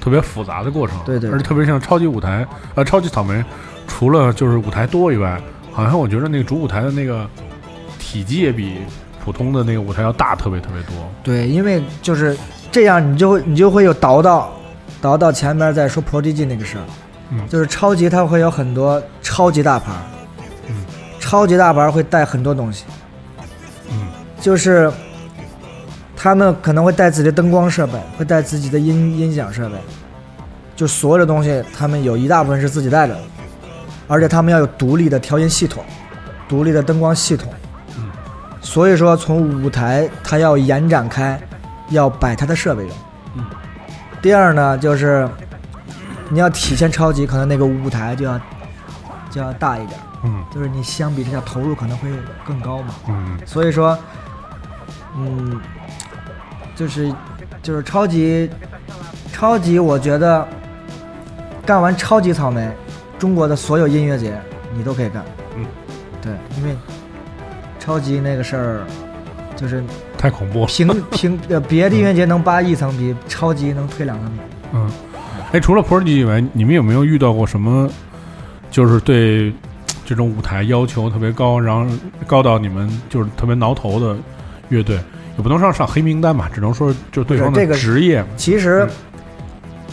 [0.00, 3.44] 特别复杂的过程，对对，而且特别像超级舞台，呃，超级草莓，
[3.86, 5.38] 除了就是舞台多以外，
[5.70, 7.28] 好像我觉得那个主舞台的那个。
[8.04, 8.76] 体积也比
[9.24, 10.94] 普通的那个舞台要大，特别特别多。
[11.22, 12.36] 对，因为就是
[12.70, 14.52] 这样，你就会你就会有倒到
[15.00, 16.84] 倒到前面再说 Prodigy 那个事儿。
[17.30, 19.92] 嗯，就是超级，它会有很多超级大牌。
[21.32, 22.84] 嗯，超级大牌会带很多东西。
[23.88, 24.92] 嗯，就是
[26.14, 29.76] 他们可能会带自己的灯光设备，会带自己的音音响设备，
[30.76, 33.16] 就所有的东西，他们有一大部分是自己带的，
[34.06, 35.82] 而且他们要有独立的调音系统，
[36.46, 37.50] 独立的灯光系统。
[38.60, 41.40] 所以说，从舞台它要延展开，
[41.88, 42.86] 要摆他的设备
[43.36, 43.44] 嗯。
[44.20, 45.26] 第二呢，就是
[46.28, 48.38] 你要体现超级，可能那个舞台就要
[49.30, 49.98] 就要大一点。
[50.24, 50.44] 嗯。
[50.50, 52.08] 就是你相比之下投入可能会
[52.46, 52.94] 更高嘛。
[53.08, 53.38] 嗯。
[53.46, 53.98] 所以说，
[55.16, 55.60] 嗯，
[56.74, 57.12] 就是
[57.62, 58.48] 就是超级
[59.32, 60.46] 超级，我觉得
[61.64, 62.70] 干完超级草莓，
[63.18, 64.38] 中国的所有音乐节
[64.74, 65.24] 你都可以干。
[65.56, 65.64] 嗯。
[66.20, 66.76] 对，因为。
[67.84, 68.86] 超级那个事儿，
[69.56, 69.82] 就是
[70.16, 70.66] 太恐怖了。
[70.66, 74.38] 平平 呃别的音乐节能扒一层，皮超级能推两层皮。
[74.72, 74.88] 嗯，
[75.52, 77.90] 哎，除了 Prodigy 以外，你们有没有遇到过什么，
[78.70, 79.52] 就是对
[80.12, 81.90] 这种舞台要求特别高，然后
[82.26, 84.14] 高到你们就是特别挠头的
[84.68, 84.96] 乐队？
[85.38, 88.22] 也不能上上黑名单吧，只能说就是对方的职业。
[88.36, 88.90] 其实嗯，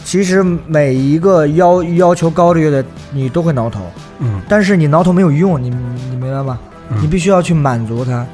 [0.04, 3.80] 其实每一个要要求高的乐队，你都会挠头，
[4.18, 6.58] 嗯但是你挠头没有用，你你明白吗？
[6.90, 8.26] 嗯你必须要去满足他，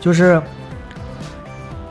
[0.00, 0.40] 就是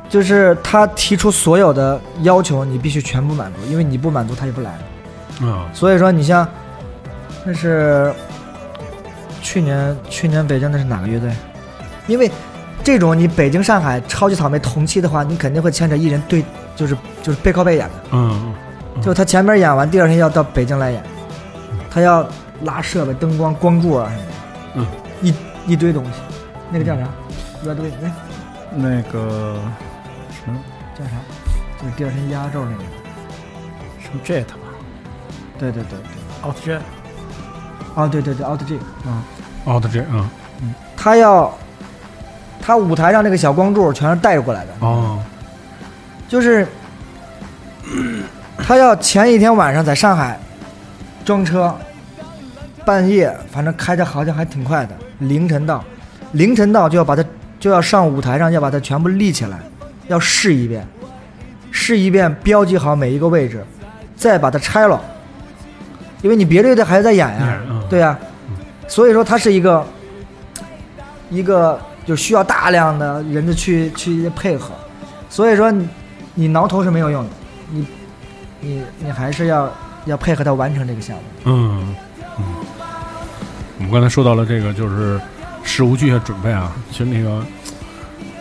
[0.09, 4.71] 就是他提出所有的要求，你必须全部满足，因为你不满足他就不来。
[5.47, 6.47] 啊所以说，你像
[7.45, 8.11] 那是
[9.53, 11.31] 去年去年北京的是哪个乐队？
[12.07, 12.31] 因为
[12.83, 16.43] 这种你北京、上海超级草莓同期的话，你肯定会牵扯艺人对，
[16.75, 17.93] 就是就是背靠背演的。
[18.13, 18.55] 嗯
[18.95, 19.01] 嗯。
[19.03, 21.03] 就他前面演完，第二天要到北京来演，
[21.91, 22.27] 他要
[22.63, 24.31] 拉设备、灯光、光柱啊什么的，
[24.73, 24.87] 嗯，
[25.21, 26.11] 一一堆东西，
[26.71, 27.07] 那个叫啥？
[27.63, 27.91] 乐队？
[28.03, 28.11] 哎。
[28.75, 29.59] 那个
[30.31, 30.59] 什么？
[30.97, 31.11] 叫啥？
[31.79, 32.83] 就是第二天压轴那个。
[33.99, 34.57] 什么 Jet 吧。
[35.59, 36.81] 对对对对，，Out Jet，
[37.93, 39.21] 哦对对对，Out G 啊，
[39.65, 40.29] 哦，他这嗯。
[40.95, 41.53] 他要
[42.61, 45.19] 他舞台上那个小光柱全是带过来的，哦。
[46.29, 46.65] 就是
[48.57, 50.39] 他要前一天晚上在上海
[51.25, 51.75] 装车，
[52.85, 55.83] 半夜反正开的好像还挺快的，凌晨到，
[56.31, 57.23] 凌晨到就要把它
[57.59, 59.59] 就要上舞台上要把它全部立起来，
[60.07, 60.87] 要试一遍，
[61.69, 63.63] 试一遍标记好每一个位置，
[64.15, 64.99] 再把它拆了，
[66.21, 67.59] 因为你别的乐队还在演呀。
[67.89, 68.17] 对呀，
[68.87, 69.85] 所以说它是一个
[71.29, 74.71] 一个就需要大量的人的去去配合，
[75.29, 75.87] 所以说你
[76.33, 77.29] 你挠头是没有用的，
[77.71, 77.87] 你
[78.59, 79.71] 你你还是要
[80.05, 81.23] 要配合他完成这个项目。
[81.45, 81.95] 嗯
[82.37, 82.45] 嗯。
[83.79, 85.19] 我们刚才说到了这个，就是
[85.63, 86.71] 事无巨细准备啊。
[86.91, 87.43] 其实那个，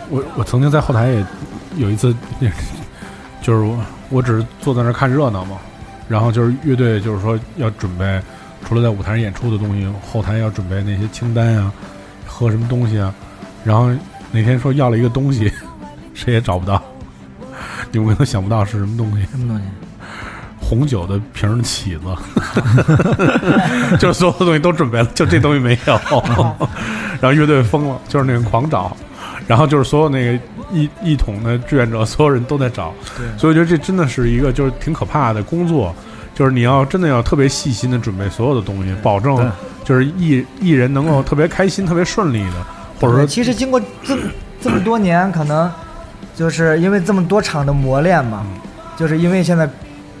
[0.09, 1.25] 我我曾经在后台也
[1.75, 2.15] 有一次，
[3.41, 3.77] 就是我
[4.09, 5.57] 我只是坐在那看热闹嘛，
[6.07, 8.21] 然后就是乐队就是说要准备，
[8.65, 11.71] 除了在舞台上演出的东西，后台要准备那些清单啊，
[12.25, 13.13] 喝什么东西啊，
[13.63, 13.91] 然后
[14.31, 15.51] 那天说要了一个东西，
[16.13, 16.81] 谁也找不到，
[17.91, 19.25] 你们可能想不到是什么东西。
[19.31, 19.63] 什么东西？
[20.59, 22.15] 红酒的瓶儿的起子，
[23.99, 25.99] 就是所有的东西都准备了，就这东西没有。
[27.19, 28.95] 然后乐队疯了，就是那个狂找，
[29.45, 30.39] 然后就是所有那个
[30.71, 32.93] 一一桶的志愿者，所有人都在找。
[33.37, 35.93] 所以我觉得这真的是一个就是挺可怕的工作，
[36.33, 39.51] 就是你要真的要特别细心的准备所有的东西，保证
[39.83, 42.53] 就是艺艺人能够特别开心、特别顺利的，
[42.99, 44.23] 或者说其实经过这么
[44.61, 45.71] 这么多年，可能
[46.35, 48.59] 就是因为这么多场的磨练嘛，嗯。
[48.95, 49.67] 就是因为现在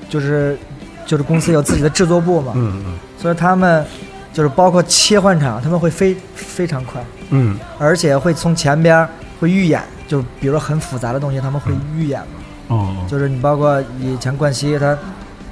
[0.09, 0.57] 就是
[1.05, 2.93] 就是公司有自己的制作部嘛，嗯嗯。
[3.17, 3.85] 所以他们
[4.33, 7.57] 就是包括切换场，他们会非非常快，嗯。
[7.79, 9.07] 而且会从前边儿
[9.39, 12.75] 会预演，就是比如说很复杂的东西，他们会预演嘛。
[12.75, 12.95] 哦。
[13.07, 14.97] 就是你包括以前冠希他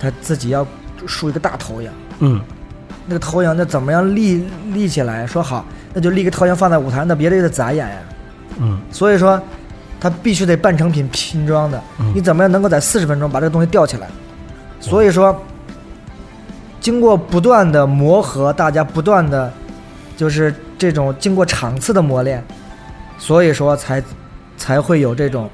[0.02, 0.66] 他自己要
[1.06, 2.42] 竖一个大投影，嗯
[3.06, 5.28] 那个投影那怎么样立立起来？
[5.28, 7.96] 说好，那就立个投影放在舞台上，那别的乐队咋演呀？
[8.58, 9.40] 嗯所以说，
[10.00, 11.80] 他必须得半成品拼装的。
[12.00, 14.08] 嗯你怎么样能够在四十分钟把这个东西吊起来？
[14.80, 15.40] 所以说，
[16.80, 19.52] 经过不断的磨合，大家不断的，
[20.18, 22.44] 就是这种经过场次的磨练，
[23.20, 24.04] 所以说才
[24.58, 25.48] 才会有这种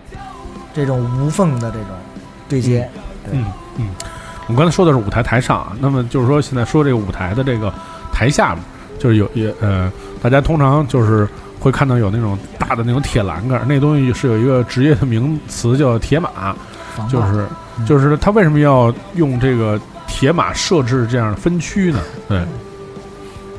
[0.73, 1.89] 这种无缝的这种
[2.47, 2.89] 对接。
[3.23, 3.45] 对嗯
[3.77, 3.89] 嗯，
[4.47, 7.73] 我们刚才说的是舞台台上啊，那么就是说现在说这个舞台的这个
[8.11, 8.63] 台下面，
[8.97, 11.27] 就是有也呃，大家通常就是
[11.59, 16.55] 会看到有那种大的那种铁栏杆，那东西是有一个职业的名词叫铁马，
[17.09, 17.47] 就是
[17.85, 21.99] 就是他为什么要用这个铁马设置这样的分区呢？
[22.29, 22.41] 对，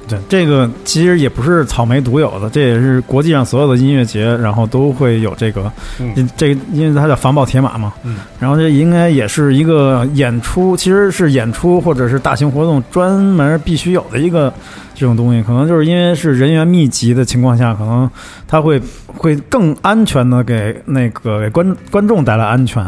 [0.09, 6.29] 对，这个其实也不是草莓独有的，这也是国际上所有的音乐节，然后都会有这个，嗯。
[6.37, 14.53] 这个因为它叫防爆铁马嘛，嗯，然后这应该也是一个演出，其实是演出或者是大型活动专门必须有的一个
[14.99, 18.11] 这种东西，可能就是因为是人员密集的情况下，可能
[18.49, 22.83] 它会会更安全的给那个给观观众带来安全，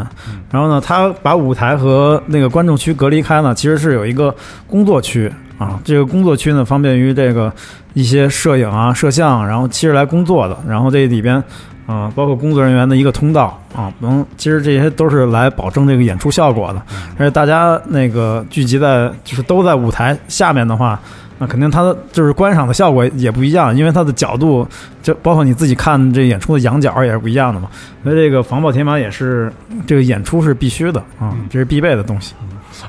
[0.51, 4.35] 然后呢，它把舞台和那个观众区隔离开呢，其实是有一个
[4.67, 7.49] 工作区啊，这个工作区呢方便于这个
[7.93, 11.41] 一些摄影啊、摄像，然后其实来工作的，然后这里边。
[11.87, 16.81] 啊、包括工作人员的一个通道啊，能其实这些都是来保证这个演出效果的。
[17.17, 20.97] 而且大家那个聚集在就是都在舞台下面的话，
[21.41, 24.67] 那肯定它的就是观赏的效果也不一样，因为它的角度
[25.01, 27.67] 就包括你自己看这演出的仰角也是不一样的嘛。
[28.03, 29.51] 所以这个防爆铁马也是
[29.87, 32.35] 这个演出是必须的啊，这是必备的东西。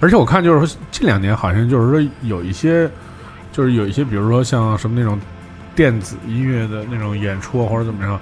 [0.01, 2.87] 而且我看就是说这两年好像就是说有一些，
[3.53, 5.19] 就是有一些，比如说像什么那种
[5.75, 8.21] 电子音乐的那种演出啊或者怎么样，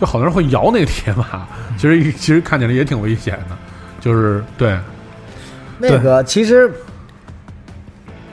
[0.00, 1.46] 就好多人会摇那个铁马，
[1.78, 3.56] 其实其实看起来也挺危险的，
[4.00, 4.76] 就是对，
[5.78, 6.68] 那个其实，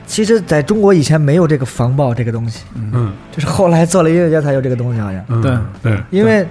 [0.06, 3.12] 其实在中国以前没有这个防爆这个东西，嗯。
[3.32, 5.42] 就是后来做了音乐节才有这个东西，好像，嗯。
[5.42, 5.58] 对。
[5.82, 6.46] 对，因为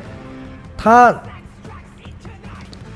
[0.78, 1.16] 他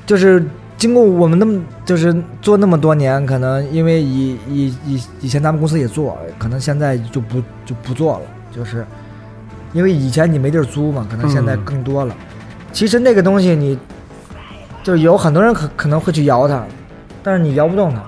[0.06, 0.44] 就是
[0.76, 8.86] 经过我们那么就是做那么多年，可能因为以以以以前咱们公司也做，可能现在就不就不做了，就是
[9.72, 12.14] 因为以前你没地儿租嘛，可能现在嗯更多了。
[12.72, 13.78] 其实那个东西你
[14.82, 16.64] 就是有很多人可可能会去摇它，
[17.22, 18.02] 但是你摇不动它。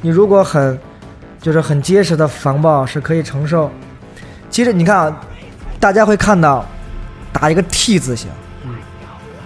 [0.00, 0.78] 你如果很
[1.42, 3.70] 就是很结实的防爆是可以承受。
[4.48, 5.20] 其实你看啊，
[5.80, 6.64] 大家会看到
[7.32, 8.30] 打一个 T 字形，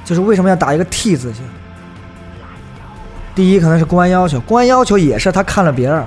[0.05, 1.43] 就是为什么要打一个 T 字形？
[3.35, 6.05] 第一可能是公安要求，公安要求也是他看了别人，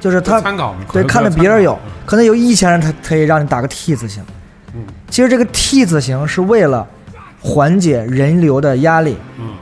[0.00, 4.22] 就是他参考对看了别人有，嗯可能有一千人他可以让你打个 T 字形。
[4.74, 6.86] 嗯其实这个 T 字形是为了
[7.40, 9.16] 缓解人流的压力。
[9.38, 9.54] 嗯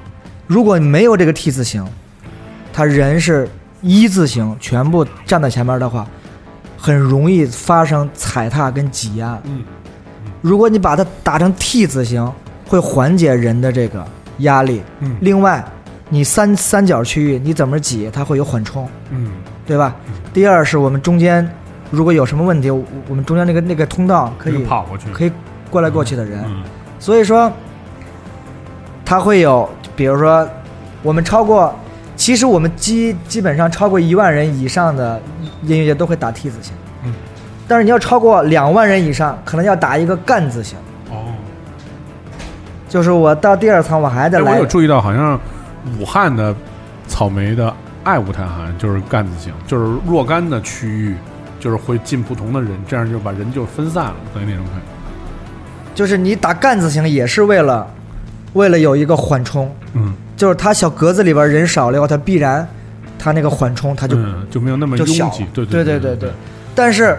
[0.46, 1.84] 如果没有这个 T 字形，
[2.72, 3.48] 他人是
[3.86, 6.04] 一字形，全部站在前面的话，
[6.76, 9.38] 很容易发生踩踏跟挤压。
[9.44, 9.62] 嗯
[10.42, 12.32] 如果你把它打成 T 字形，
[12.68, 14.06] 会缓解人的这个
[14.38, 14.82] 压力。
[15.00, 15.64] 嗯另外，
[16.08, 19.30] 你三三角区域你怎么挤，它会有缓冲，嗯
[19.66, 19.96] 对吧？
[20.32, 21.48] 第二是我们中间
[21.90, 25.32] 如果有什么问题，我我们中间那个那个通道可以跑过去，可以
[25.70, 26.62] 过来过去的人，嗯
[26.98, 27.50] 所以说
[29.04, 30.48] 它会有，比如说
[31.02, 31.74] 我们超过，
[32.16, 35.20] 其实我们基基本上超过一万人以上的
[35.62, 36.72] 音乐节都会打 T 字形，
[37.04, 37.14] 嗯，
[37.68, 40.78] 但是你要超过两万人以上，可能要打一个干字形，
[41.10, 41.26] 哦。
[42.88, 45.38] 就是我到第二层我还得来，我有注意到，好像
[46.00, 46.54] 武汉的
[47.06, 51.16] 草莓的爱舞台好像就是干字形，就是若干的区域，
[51.60, 54.82] 就是会进不同的人，这样就把人就分散了，等于那种感觉。
[55.94, 57.86] 就是你打干字形也是为了，
[58.56, 62.66] 为了有一个缓冲，嗯，就是它小格子里边人少了以后，它必然
[63.18, 66.30] 它那个缓冲它就、嗯就没有那么就小拥挤，对对对对对，
[66.74, 67.16] 但是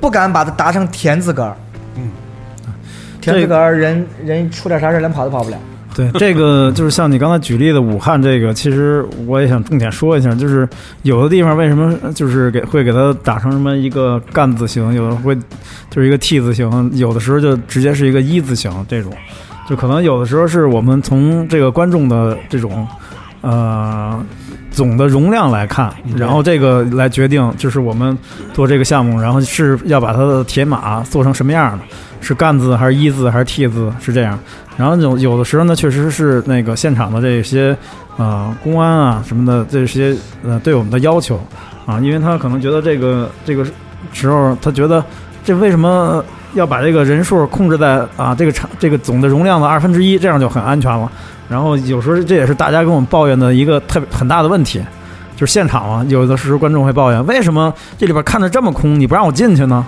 [0.00, 1.56] 不敢把它打成田字格儿，
[1.96, 2.10] 嗯，
[3.20, 5.56] 田字格儿人人出点啥事儿连跑都跑不了。
[5.96, 10.68] 对，这个 就是像你刚才举例的武汉这个，其实我也想重点说一下，就是
[11.02, 15.36] 有的地方为什么就是给会给它打成什么一个干字形，有的会
[15.88, 19.12] 就是一个 T 字形，有的时候就直接是一个一字形这种，
[19.68, 22.86] 就可能有的时候是我们从这个观众的这种
[23.40, 24.22] 呃
[24.70, 28.16] 总的容量来看，然后这个来决定就是我们
[28.52, 31.84] 做这个项目，然后是要把它的铁马做成什么样的，
[32.20, 34.38] 是干字还是一字还是 T 字，是这样。
[34.76, 37.76] 然后有有的时候呢，确实是那个现场的这些
[38.16, 41.40] 呃公安啊什么的这些呃对我们的要求
[41.86, 43.64] 啊，因为他可能觉得这个这个
[44.12, 45.04] 时候他觉得
[45.44, 51.10] 这为什么要把这个人数控制在啊这个场这个总的容量的二分之一，这样就很安全了。
[51.48, 54.82] 然后有时候这也是大家跟我们抱怨的一个特别很大的问题，
[55.44, 59.84] 就是现场啊，有的时候观众会抱怨，为什么这里边看着这么空，你不让我进去呢？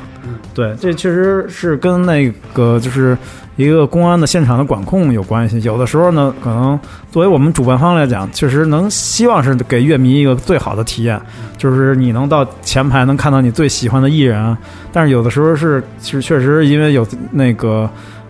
[0.53, 3.17] 对，这确实是跟那个就是
[3.57, 5.59] 一个公安的现场的管控有关系。
[5.63, 6.79] 有的时候呢，可能
[7.11, 11.19] 作为我们主办方来讲，确实能希望是给乐迷一个最好的体验，
[11.57, 14.59] 就是你能到前排能看到你最喜欢的艺人啊。
[14.93, 17.89] 但是有的时候是是确实因为有那个。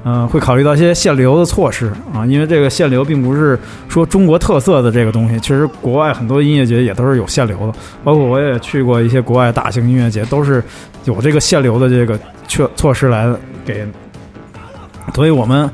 [0.09, 10.62] 嗯、会考虑到一些限流的措施啊，因为这个限流并不是说中国特色的这个东西，其实国外很多音乐节也都是有限流的，包括我也去过一些国外大型音乐节，都是
[11.07, 12.16] 有这个限流的这个
[12.47, 13.29] 措措施来
[13.64, 13.85] 给，
[15.12, 15.69] 所以我们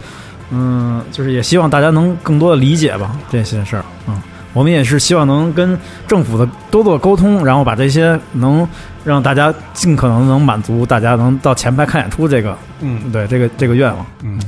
[0.50, 8.66] 嗯，就是也希望大家能更多的理解吧这些事儿啊、嗯，我们也是希望能跟政府的多做沟通，然后把这些能
[9.04, 14.06] 让大家尽可能能满足大家能到前排看演出这个嗯对这个这个愿望。
[14.22, 14.40] 嗯。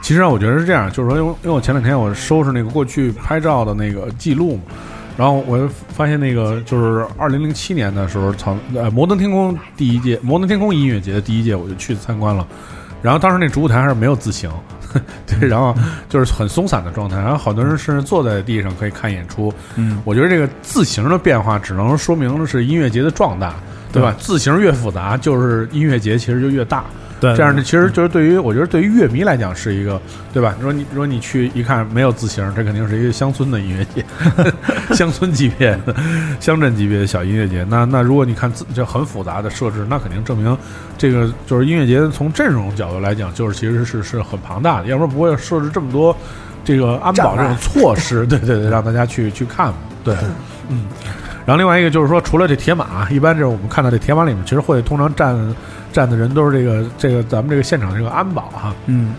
[0.00, 4.62] 其实啊，我觉得是这样，就是说，因为因为我前两天我收拾那个过去拍照的那个记录嘛，
[5.16, 12.44] 然后我就发现那个就是二零零七年的时候，草呃摩登天空第一届摩登天空音乐节的第一届，我就去参观了。
[13.00, 14.50] 然后当时那主舞台还是没有字形，
[15.26, 15.74] 对，然后
[16.08, 19.52] 就是很松散的状态，然后好多人甚至坐在地上可以看演出。
[19.76, 23.54] 嗯，我觉得这个字形的变化只能说明的是音乐节的壮大，
[23.92, 24.14] 对吧？
[24.18, 26.84] 字形越复杂，就是音乐节其实就越大。
[27.20, 30.00] 对，这样的其实就是对于我觉得对于乐迷来讲是一个，
[30.32, 30.52] 对吧？
[30.56, 34.04] 你说你如果你去一看没有字形，这肯定是一个乡村的音乐节，
[34.92, 35.94] 乡村级别的、
[36.40, 37.64] 乡镇级别的小音乐节。
[37.70, 40.58] 那那如果你看字这很复杂的设置，那肯定证明
[40.98, 46.16] 这个就是音乐节从阵容角度来讲，就是其实是是很庞大的，要不然不会设置这么多
[46.64, 49.72] 这个安保这种措施， 对对对，让大家去去看。
[50.02, 50.16] 对，
[50.68, 50.86] 嗯。
[51.44, 55.36] 然后另外一个就是说，除了这铁马，一般这我们看到这铁马里面，其实会通常站
[55.92, 59.14] 站的人都是这个这个咱们这个现场这个安保哈，嗯，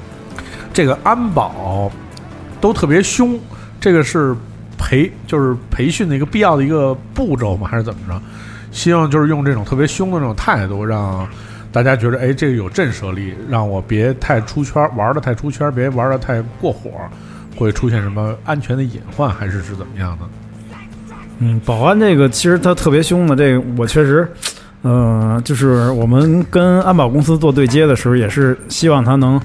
[0.74, 1.92] 这个安保
[2.62, 3.38] 都特别凶，
[3.80, 4.36] 这个是
[4.78, 7.68] 培就是培训的一个必要的一个步骤吗？
[7.70, 8.22] 还是怎么着？
[8.72, 11.28] 希望就是用这种特别凶的那种态度，让
[11.72, 16.90] 大家觉得哎，这个有震慑力，让我别太出圈，玩的太出圈，别玩的太过火，
[17.56, 20.26] 会出现什么安全的隐患，还是是怎么样的？
[21.46, 24.26] 嗯，保安这个其实他特别凶的，这个我确实，
[24.82, 29.38] 呃，就是我们跟安保公司做对接的时候，也是希望他能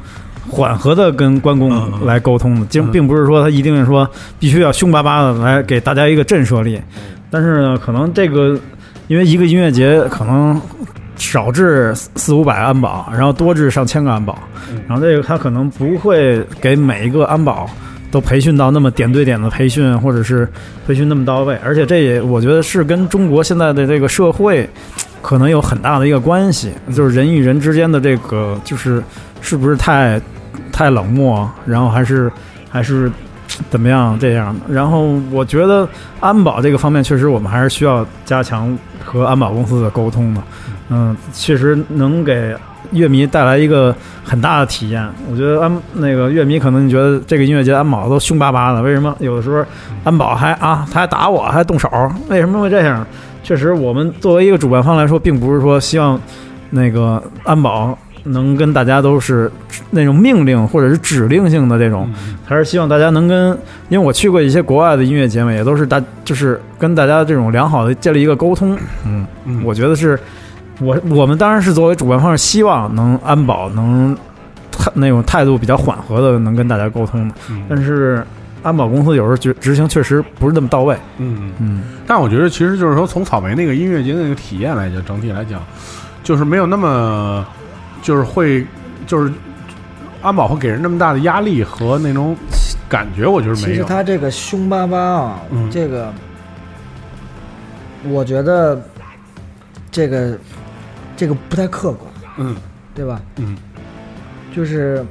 [0.48, 2.06] 缓和的跟关嗯公嗯。
[2.06, 2.92] 来沟通的，并嗯。
[2.92, 6.80] 并不是说他一定说必须要凶巴巴的来给大家一个震慑力，
[7.30, 8.56] 但是呢，可能这个
[9.08, 10.60] 因为一个音乐节可能
[11.16, 14.38] 少至四四五百安保，然后多至上千个安保，
[14.86, 17.68] 然后这个他可能不会给每一个安保。
[18.10, 20.48] 都培训到那么点对点的培训，或者是
[20.86, 24.68] 培训那么到位，而且这也我觉得是跟中国现在的这个社会
[25.20, 29.02] 可能有很大的一个关系，就是人与人之间的这个就是
[29.40, 30.20] 是不是太
[30.72, 32.30] 太冷漠，然后还是
[32.70, 33.10] 还是
[33.68, 34.60] 怎么样这样的。
[34.72, 35.88] 然后我觉得
[36.20, 40.42] 安保这个方面确实我们还是需要加强和安保公司的沟通的，
[40.88, 42.56] 嗯，确实能给。
[42.92, 49.64] 乐迷带来一个很大的体验，我觉得安那个乐迷可能觉得这个音乐节安保都凶巴巴的，为什么有的时候
[50.04, 51.88] 安保还啊他还打我还动手？
[52.28, 53.06] 为什么会这样？
[53.42, 56.18] 确实，我们作为一个主办方来说，并不是说希望
[56.70, 59.50] 那个安保能跟大家都是
[59.90, 62.10] 那种命令或者是指令性的这种，
[62.44, 63.50] 还是希望大家能跟，
[63.88, 68.76] 因为我去过一些国外的音乐节目，也都是大就是跟大家这种良好的建立一个沟通，
[69.06, 70.18] 嗯，嗯我觉得是。
[70.80, 74.16] 我我们当然是作为主办方，希望能安保能
[74.70, 77.34] 态那种态度比较缓和的，能跟大家沟通的。
[77.50, 78.24] 嗯但是
[78.62, 80.96] 安保公司有时候执执行确实不是那么到位。
[81.18, 85.62] 嗯，嗯但我觉得其实就是说，从草莓那个音乐节的那个体验来讲，整体来讲，
[86.24, 87.46] 就是没有那么，
[88.02, 88.66] 就是会，
[89.06, 89.32] 就是
[90.22, 92.36] 安保会给人那么大的压力和那种
[92.88, 93.84] 感觉，我觉得没有其实。
[93.84, 96.12] 他这个凶巴巴啊，嗯这个
[98.10, 98.80] 我觉得
[99.90, 100.36] 这个
[101.18, 102.56] 这个不太客观，嗯
[102.94, 103.20] 对吧？
[103.36, 103.56] 嗯
[104.54, 105.04] 就是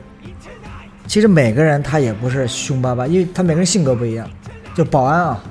[1.06, 4.28] 其实每个人他也不是凶巴巴，因为他每个人性格不一样。
[4.74, 5.44] 就保安啊，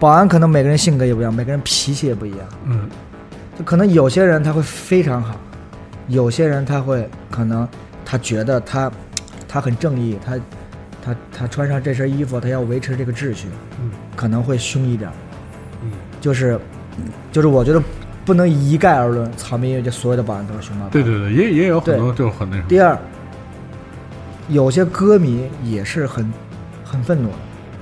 [0.00, 2.40] 保安可能每个人性格也不一样，每个人脾气也不一样。
[2.64, 2.88] 嗯
[3.56, 5.36] 就可能有些人他会非常好，
[6.08, 7.68] 有些人他会可能
[8.04, 8.90] 他觉得他
[9.46, 10.36] 他很正义，他
[11.04, 13.46] 他他穿上这身衣服，他要维持这个秩序，
[13.80, 15.08] 嗯可能会凶一点。
[15.82, 16.58] 嗯就是
[17.30, 17.82] 就是我觉得
[18.24, 20.90] 不能一概而论，草莓音乐节所有的保安都是凶巴巴。
[20.90, 22.68] 对对对，也也有很多就很那什么。
[22.68, 22.98] 第二，
[24.48, 26.32] 有些歌迷也是很
[26.84, 27.36] 很愤怒的，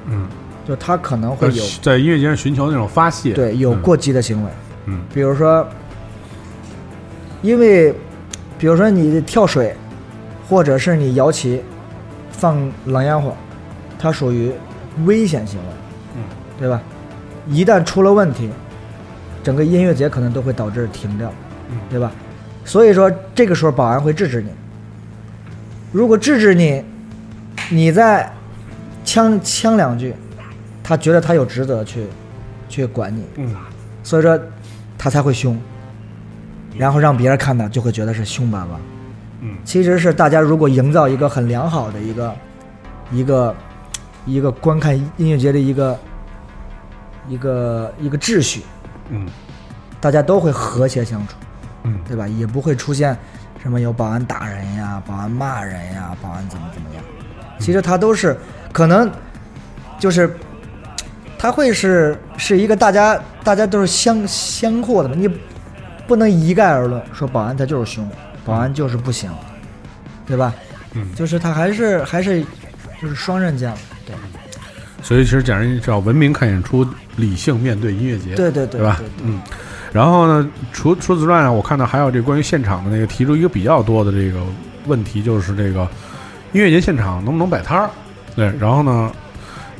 [0.06, 0.28] 嗯，
[0.66, 3.32] 就他可能会有在音乐节上寻求那种发泄。
[3.32, 4.50] 嗯对有过激的行为，
[4.86, 5.66] 嗯比如说，
[7.42, 7.94] 因为
[8.58, 9.74] 比如说你跳水，
[10.48, 11.62] 或者是你摇旗、
[12.30, 13.36] 放冷烟火，
[13.98, 14.52] 它属于
[15.04, 15.66] 危险行为，
[16.16, 16.22] 嗯，
[16.58, 16.80] 对吧？
[17.48, 18.50] 一旦出了问题，
[19.42, 21.32] 整个音乐节可能都会导致停掉，
[21.70, 22.12] 嗯对吧？
[22.64, 24.48] 所以说这个时候保安会制止你。
[25.90, 26.82] 如果制止你，
[27.70, 28.30] 你再
[29.04, 30.14] 呛呛两句，
[30.82, 32.06] 他觉得他有职责去
[32.68, 33.54] 去管你，嗯
[34.02, 34.38] 所以说
[34.96, 35.58] 他才会凶，
[36.78, 38.80] 然后让别人看到就会觉得是凶巴巴。
[39.40, 42.34] 嗯其实是大家如果营造一个很良好的一个
[43.10, 43.54] 一个
[44.24, 45.98] 一个观看音乐节的一个
[47.28, 48.62] 一个一个秩序，
[49.12, 49.26] 嗯
[50.00, 51.34] 大家都会和谐相处，
[51.84, 52.26] 嗯对吧？
[52.26, 53.16] 也不会出现
[53.62, 57.04] 什么有保安打人呀、保安骂人呀、保安怎么怎么样。
[57.60, 58.36] 其实他都是
[58.72, 59.08] 可能
[60.00, 60.36] 就是
[61.38, 65.28] 他会是是一个大家大家都是相相互的嘛，你
[66.08, 68.10] 不能一概而论说保安他就是凶，
[68.44, 69.30] 保安就是不行，
[70.26, 70.52] 对吧？
[70.94, 72.44] 嗯，就是他还是还是
[73.00, 74.01] 就是双刃剑，对
[75.02, 76.86] 所以其实讲人叫文明看演出，
[77.16, 78.34] 理性面对音乐节。
[78.36, 79.02] 对对对对吧？
[79.22, 79.40] 嗯，
[79.92, 84.40] 然后呢，除除此之外呢，我看到还有这关于现场的那个提出一个比较多的这个
[84.86, 85.86] 问题，就是这个
[86.52, 87.90] 音乐节现场能不能摆摊儿？
[88.34, 89.12] 对，然后呢，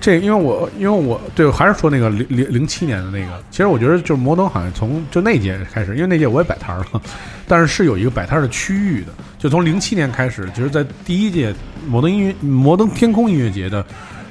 [0.00, 7.00] 这因为我因为我对还是说那个零零零七年的那个，其实我觉得就是摩登好像从就那届开始，因为那届我也摆摊儿了，
[7.46, 11.54] 但是是有一个摆摊儿的区域的，就从零七年开始，就是在第一届
[11.86, 13.84] 摩登音乐摩登天空音乐节的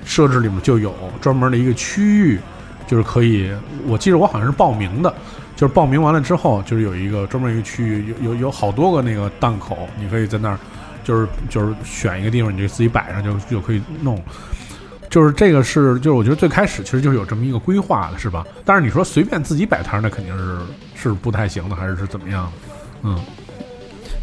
[0.04, 2.39] 设置里面就有专门的一个区域，
[2.88, 3.52] 就是可以，
[3.88, 5.14] 我记得我好像是报名的，
[5.56, 10.58] 就是报名完了之后，就是有一个专门一个区域，有有有好多个那个档口，你可以在那儿，
[11.04, 14.22] 就是就是选一个地方，你就自己摆上就就可以弄。
[15.10, 18.45] 就是这个是，就是我觉得最开始其实就是有这么一个规划的，是吧？
[18.64, 20.58] 但是你说随便自己摆摊，那肯定是
[20.95, 22.49] 是不太行的，还是是怎么样？
[23.04, 23.20] 嗯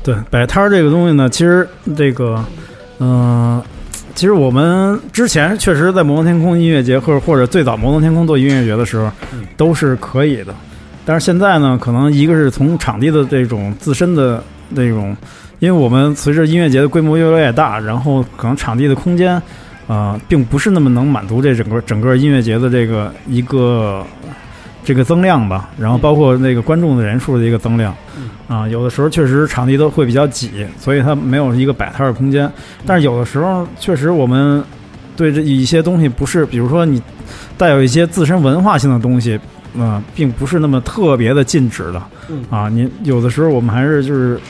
[0.02, 2.42] 对，摆摊这个东西呢，其实这个，
[3.00, 3.62] 嗯、
[4.14, 10.54] 其实我们之前确实在摩登天空音乐节，或者或者最早摩登天空做音乐节的时候嗯，都是可以的。
[11.04, 15.16] 但是现在呢，可能一个是从场地的这种自身的那种，
[15.58, 19.40] 因为我们随着音乐节的规模越来越大，然后可能场地的空间，
[19.86, 24.04] 啊，并不是那么能满足这整个整个音乐节的这个一个
[24.88, 25.68] 这个增量吧。
[25.78, 27.94] 然后包括那个观众的人数的一个增量，
[28.48, 32.50] 啊，有的时候确实场地都会比较挤，所以它没有一个摆摊儿的空间。
[32.86, 34.64] 但是有的时候确实我们
[35.14, 37.02] 对这一些东西不是，比如说你
[37.58, 39.38] 带有一些自身文化性的东西，
[39.78, 42.70] 啊、并不是那么特别的禁止的嗯啊。
[42.70, 44.40] 你有的时候我们还是就是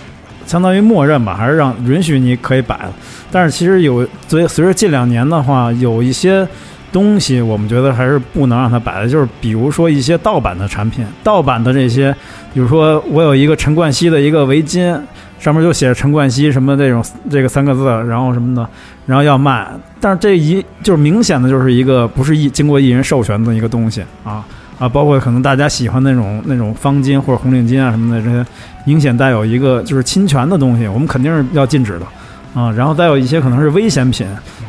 [0.47, 2.89] 相当于默认吧，还是让允许你可以摆。
[3.31, 6.47] 但是其实有随随着近两年的话，有一些
[6.91, 12.15] 东西我们觉得还是不能让它摆的，就是比如说一些盗版的产品，盗版的这些，
[12.55, 14.99] 比如说我有一个陈冠希的一个围巾，
[15.39, 18.69] 上面就写着陈冠希什么这种这个三个字，然后什么的，
[19.07, 19.69] 然后要卖，
[20.01, 24.45] 但是这一就是明显的就是一个不是艺经过艺人授权的一个东西啊
[24.79, 28.45] 啊，包括可能大家喜欢那种那种方巾或者红领巾啊什么的这些，
[28.85, 32.07] 明显带有一个就是侵权的东西，我们肯定是要禁止的
[32.55, 32.71] 啊。
[32.73, 34.27] 然后再有一些可能是危险品，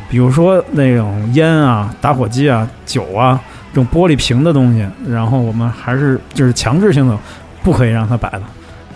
[0.08, 3.40] 比如说那种烟啊、打火机啊、酒啊
[3.72, 7.16] 这种玻璃瓶的东西，然后我们还是就是强制性的
[7.62, 8.42] 不可以让它摆的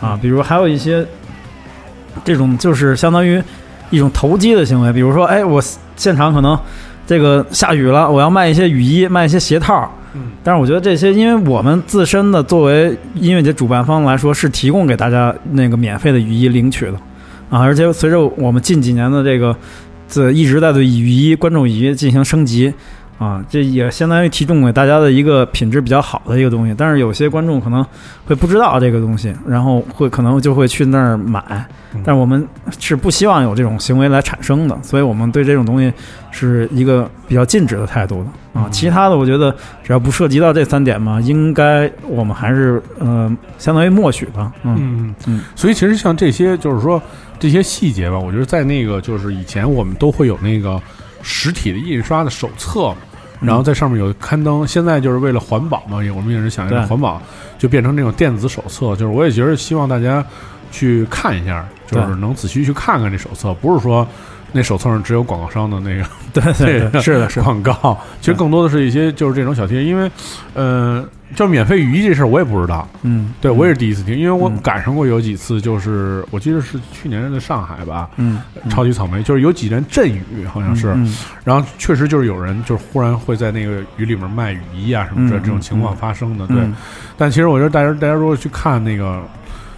[0.01, 0.19] 啊。
[0.21, 1.07] 比如还有一些
[2.25, 3.43] 这种就是相当于
[3.91, 5.63] 一种投机的行为，比如说，哎，我
[5.97, 6.59] 现场可能
[7.07, 9.91] 这个下雨了，我要卖一些雨衣，卖一些鞋套。
[10.17, 16.95] 嗯但是我觉得这些，因为我们自身的作为音乐节主办方来说，是提供给大家那个免费的雨衣领取的
[17.55, 19.57] 啊，而且随着我们近几年的这个，
[20.09, 22.75] 这一直在对雨衣、观众雨衣进行升级
[23.19, 26.75] 啊，这也相当于提供给大家的一个品质比较好的一个东西。
[26.77, 27.85] 但是有些观众可能
[28.27, 31.65] 会不知道这个东西，然后会可能就会去那儿买，
[32.05, 32.47] 但是我们
[32.79, 35.93] 是不希望有这种行为来产生的，所以我们对这种东西
[36.33, 38.67] 是一个比较禁止的态度的啊。
[38.67, 39.55] 嗯其他的，我觉得
[39.85, 44.53] 只要不涉及到这三点嘛，应该我们还是呃相当于默许吧。
[44.65, 47.01] 嗯嗯嗯所以其实像这些，就是说
[47.39, 50.81] 这些细节吧，我觉得在那个就是以前我们都会有那个
[51.25, 52.95] 实体的印刷的手册
[53.41, 57.21] 然后在上面有刊登，现在就是为了环保嘛，也我们也是想要环保，
[57.59, 58.95] 就变成这种电子手册。
[58.95, 60.25] 就是我也觉得希望大家
[60.71, 64.07] 去看一下，就是能仔细去看看这手册，不是说
[64.57, 70.09] 那手册上只有广告商的那个 对对对， 是的，是的，广告，其实更多的是一些就是这种小贴，因为，
[70.55, 86.57] 呃，就免费雨衣这事儿我也不知道，嗯，对我也是第一次听，因为我嗯赶上过有几次，就是我记得是去年的上海吧，嗯，嗯超级草莓，就是有几阵阵雨，好像是，嗯然后确实就是有人就是忽然会在那个雨里面卖雨衣啊什么这嗯这种情况嗯发生的，对。
[86.59, 86.75] 嗯
[87.17, 89.21] 但其实我觉得大家大家如果去看那个。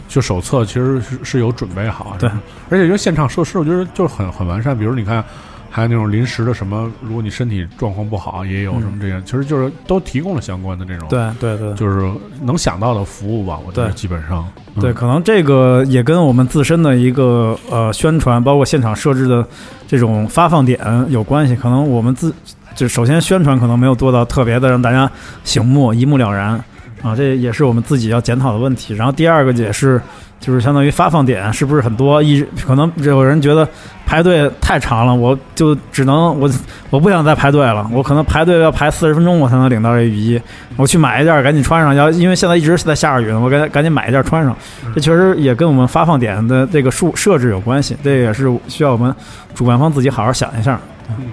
[0.09, 2.31] 就手册其实是是有准备好，对，
[2.71, 4.77] 而且就现场设施，我觉得就是很很完善。
[4.77, 5.23] 比如你看，
[5.71, 11.75] 还有那种临时的什么，如果你身体状况不好，也有什么这样，其实就是都提供了相关的这种，，对对对。
[11.75, 12.11] 就是
[12.43, 13.59] 能想到的服务吧。
[13.67, 19.47] 我觉得基本上，嗯对，可能这个也跟我们自身的一个呃宣传，包括现场设置的
[19.87, 20.79] 这种发放点
[21.09, 21.55] 有关系。
[21.55, 22.33] 可能我们自
[22.75, 25.11] 就首先宣传可能没有做到特别的让大家
[25.45, 26.63] 醒目、一目了然
[27.07, 28.93] 啊，这也是我们自己要检讨的问题。
[28.95, 30.01] 然后第二个也是，
[30.41, 32.21] 就是相当于发放点是不是很多？
[32.21, 33.69] 一可能有人觉得
[34.05, 36.51] 排队太长了，我就只能我
[36.91, 40.41] 我不想再排队了，我可能排队要排四十分钟我才能领到这雨衣，
[40.77, 44.57] 我去买一件赶紧穿上，要因为现在一直是在下着雨呢，我赶赶紧买一件穿上。
[44.95, 49.15] 这确实也跟我们发放点的这个数设置有关系，这也是需要我们
[49.55, 50.81] 主办方自己好好想一下。
[51.11, 51.27] 嗯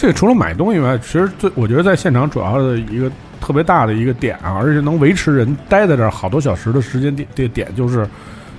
[0.00, 3.10] 这个除了买东西以外，其实最我觉得在现场主要的一个
[3.40, 8.06] 特别大的一个点啊，而且能维持人待在这儿好多小时的时间点，这个点就是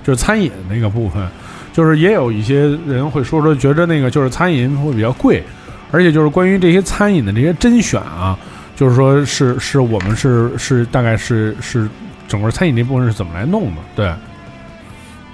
[0.02, 1.28] 就是餐饮那个部分，
[1.72, 5.42] 就是也有一些人会说说觉得那个就是餐饮会比较贵，
[5.90, 8.38] 而且就是关于这些餐饮的这些甄选啊，
[8.76, 11.88] 就是说是是我们是是大概是是
[12.26, 13.82] 整个餐饮这部分是怎么来弄的？
[13.94, 14.12] 对，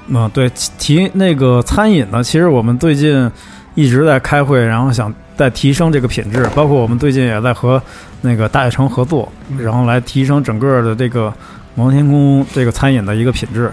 [0.09, 3.31] 嗯，对，提那个餐饮呢，其实我们最近
[3.75, 7.81] 一直在开会，然后想再提升这个品质，包括我们最近也在和
[8.23, 11.33] 那个大悦城合作，然后来提升整个的这个
[11.75, 13.71] 摩天宫这个餐饮的一个品质。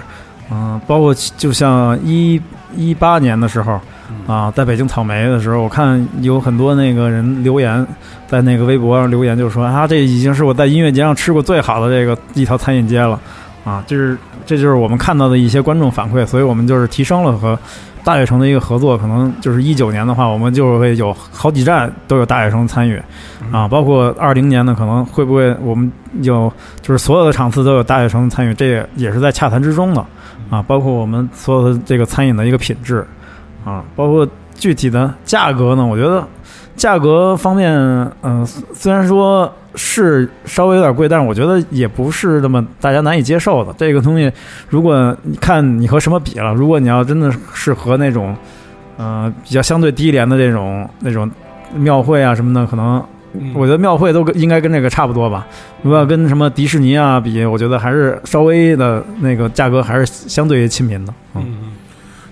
[0.52, 2.40] 嗯，包括就像一
[2.76, 3.80] 一八年的时候
[4.28, 7.88] 啊，在北京草莓的时候，我看有很多那个人留言，
[8.28, 13.20] 在那个微博上留言，就说啊，这已经是我在音乐节上吃过最好的这个一条餐饮街了。
[13.64, 17.58] 啊，就是这就是我们看到的一些观众反馈，所以我们就是提升了和
[18.04, 23.02] 大悦城的一个合作，可能就是一九年的话，我们就会有好几站都有大悦城参与
[23.52, 25.92] 啊，包括二零年呢，可能会不会我们
[26.22, 26.52] 有
[26.82, 30.06] 就是所有的场次都有大悦城参与，这也也是在洽谈之中的
[30.50, 33.06] 啊，包括我们所有的这个餐饮的一个品质
[33.64, 36.28] 啊，包括具体的价格呢，我觉得
[36.76, 37.72] 价格方面，
[38.22, 43.74] 嗯、虽然说是稍微有点贵，但是我觉得也不是那么大家难以接受的。
[43.78, 44.32] 这个东西，
[44.70, 48.36] 如果你看你和什么比了，如果你要真的是和那种，
[48.98, 51.30] 呃，比较相对低廉的这种那种
[51.76, 53.04] 庙会啊什么的，可能
[53.34, 55.48] 嗯我觉得庙会都跟应该跟这个差不多吧。
[55.82, 61.14] 如果要跟什么迪士尼啊比，我觉得还是稍微的那个价格还是相对于亲民的。
[61.34, 61.58] 嗯，嗯，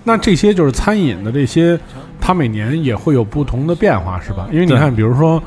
[0.03, 1.79] 那这些就是餐饮的这些，
[2.19, 4.47] 它每年也会有不同的变化，是吧？
[4.51, 5.41] 因为你看，比如说，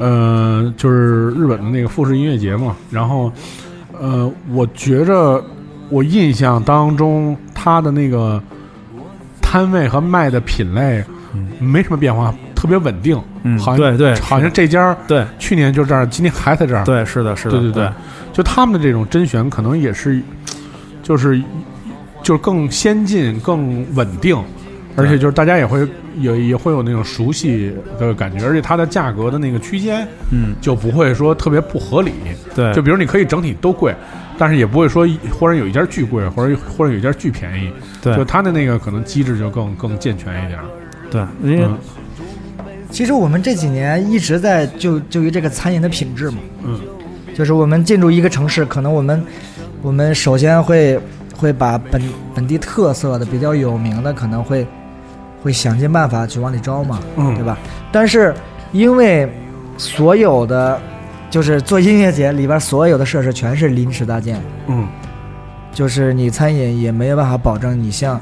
[0.00, 3.30] 呃，就是日本的那个富士音乐节嘛，然后，
[4.00, 5.44] 呃，我觉着
[5.90, 8.42] 我印象当中，他的那个
[9.42, 11.04] 摊位和卖的品类
[11.58, 15.22] 没什么变化，特别稳定，嗯，好像对对，好像这家对。
[15.38, 17.90] 去年就这儿，今年还在这儿，对是的，是的，对对对，
[18.32, 20.22] 就他们的这种甄选可能也是，
[21.02, 21.38] 就是
[22.22, 24.42] 就是更先进、更稳定，
[24.96, 25.86] 而且就是大家也会
[26.18, 32.12] 也也会有那种熟悉的感觉，而且它的价格的那个区间嗯，就不会说特别不合理。
[32.54, 33.94] 对，就比如你可以整体都贵，
[34.36, 37.70] 但是也不会说忽然有一家巨贵，或者或者有一家巨便宜。
[38.02, 40.58] 对就它的那个可能机制就更更健全一点。
[41.10, 41.78] 对，因为嗯
[42.90, 46.80] 其实我们这几年一直在就就于这个餐饮的品质嘛，嗯
[47.34, 49.22] 就是我们进入一个城市，可能我们
[49.80, 50.98] 我们首先会
[51.36, 52.02] 会把本
[52.34, 54.66] 本地特色的比较有名的，可能会
[55.42, 57.58] 会想尽办法去往里招嘛，嗯，对吧？
[57.90, 58.34] 但是
[58.72, 59.28] 因为
[59.76, 60.80] 所有的
[61.30, 64.86] 就是做音乐节里边所有的设施全是临时搭建，嗯
[65.72, 68.20] 就是你餐饮也没有办法保证你像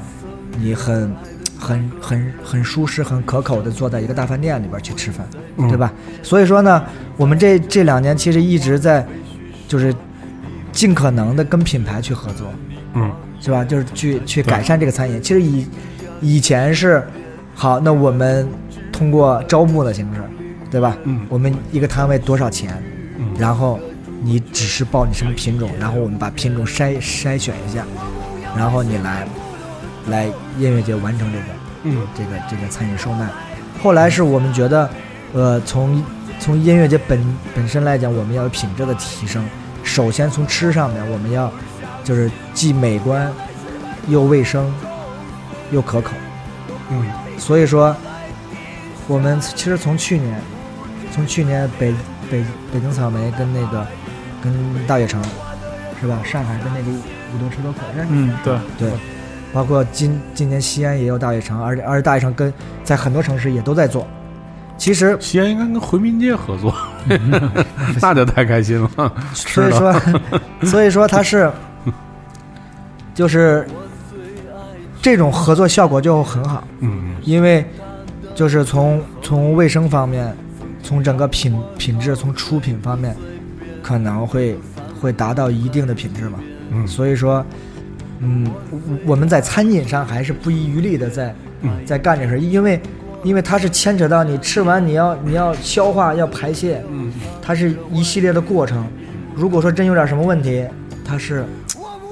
[0.57, 1.13] 你很
[1.57, 5.75] 很很很舒适、很可口的坐在一个大饭店里边去吃饭，嗯，对？
[5.75, 5.91] 吧？
[6.21, 6.83] 所以说呢，
[7.17, 9.05] 我们这这两年其实一直在
[9.67, 9.93] 就是
[10.71, 12.47] 尽可能的跟品牌去合作，
[12.93, 13.11] 嗯
[13.41, 13.65] 是吧？
[13.65, 15.21] 就是去去改善这个餐饮。
[15.21, 15.65] 其实以
[16.21, 17.03] 以前是
[17.55, 18.47] 好，那我们
[18.91, 20.21] 通过招募的形式，
[20.71, 20.97] 对吧？
[21.03, 22.81] 嗯我们一个摊位多少钱，
[23.17, 23.79] 嗯然后
[24.21, 27.85] 你只是报你什么品种，然后我们把品种筛筛选一下，
[28.55, 29.27] 然后你来
[30.07, 30.25] 来
[30.57, 31.43] 音乐节完成这个
[31.83, 33.27] 嗯这个这个餐饮售卖。
[33.81, 34.89] 后来是我们觉得，
[35.33, 36.03] 呃，从
[36.39, 39.43] 从音乐节本本身来讲，我们要有品质的提升。
[39.83, 41.51] 首先从吃上面，我们要
[42.03, 43.31] 就是既美观
[44.07, 44.69] 又卫生
[45.71, 46.11] 又可口。
[46.91, 47.03] 嗯
[47.37, 47.95] 所以说，
[49.07, 50.41] 我们其实从去年，
[51.11, 51.93] 从去年北
[52.29, 52.43] 北
[52.73, 53.87] 北京草莓跟那个
[54.43, 54.53] 跟
[54.85, 55.23] 大悦城，
[56.01, 56.19] 是吧？
[56.25, 58.91] 上海跟那个五东吃都可是，嗯，对，对，
[59.53, 62.53] 包括今今年西安也有大悦城，而且而且大悦城跟
[62.83, 64.05] 在很多城市也都在做。
[64.77, 66.73] 其实，西安应该跟回民街合作，
[68.01, 69.13] 那就太开心了。
[69.33, 69.93] 所以说，
[70.63, 71.51] 所以说它是，
[73.13, 73.65] 就是
[75.01, 77.65] 这种合作效果就很好，嗯因为
[78.35, 80.35] 就是从从卫生方面，
[80.83, 83.15] 从整个品品质，从出品方面，
[83.81, 84.57] 可能会
[84.99, 86.39] 会达到一定的品质嘛。
[86.71, 87.45] 嗯所以说，
[88.19, 92.79] 嗯，我我们在餐饮上还是不遗余力的在嗯在干这事，因为
[93.23, 98.85] 因为它是牵扯到你吃完你要你要消化要排泄，嗯它是一系列的过程。
[99.33, 100.65] 如果说真有点什么问题，
[101.05, 101.45] 它是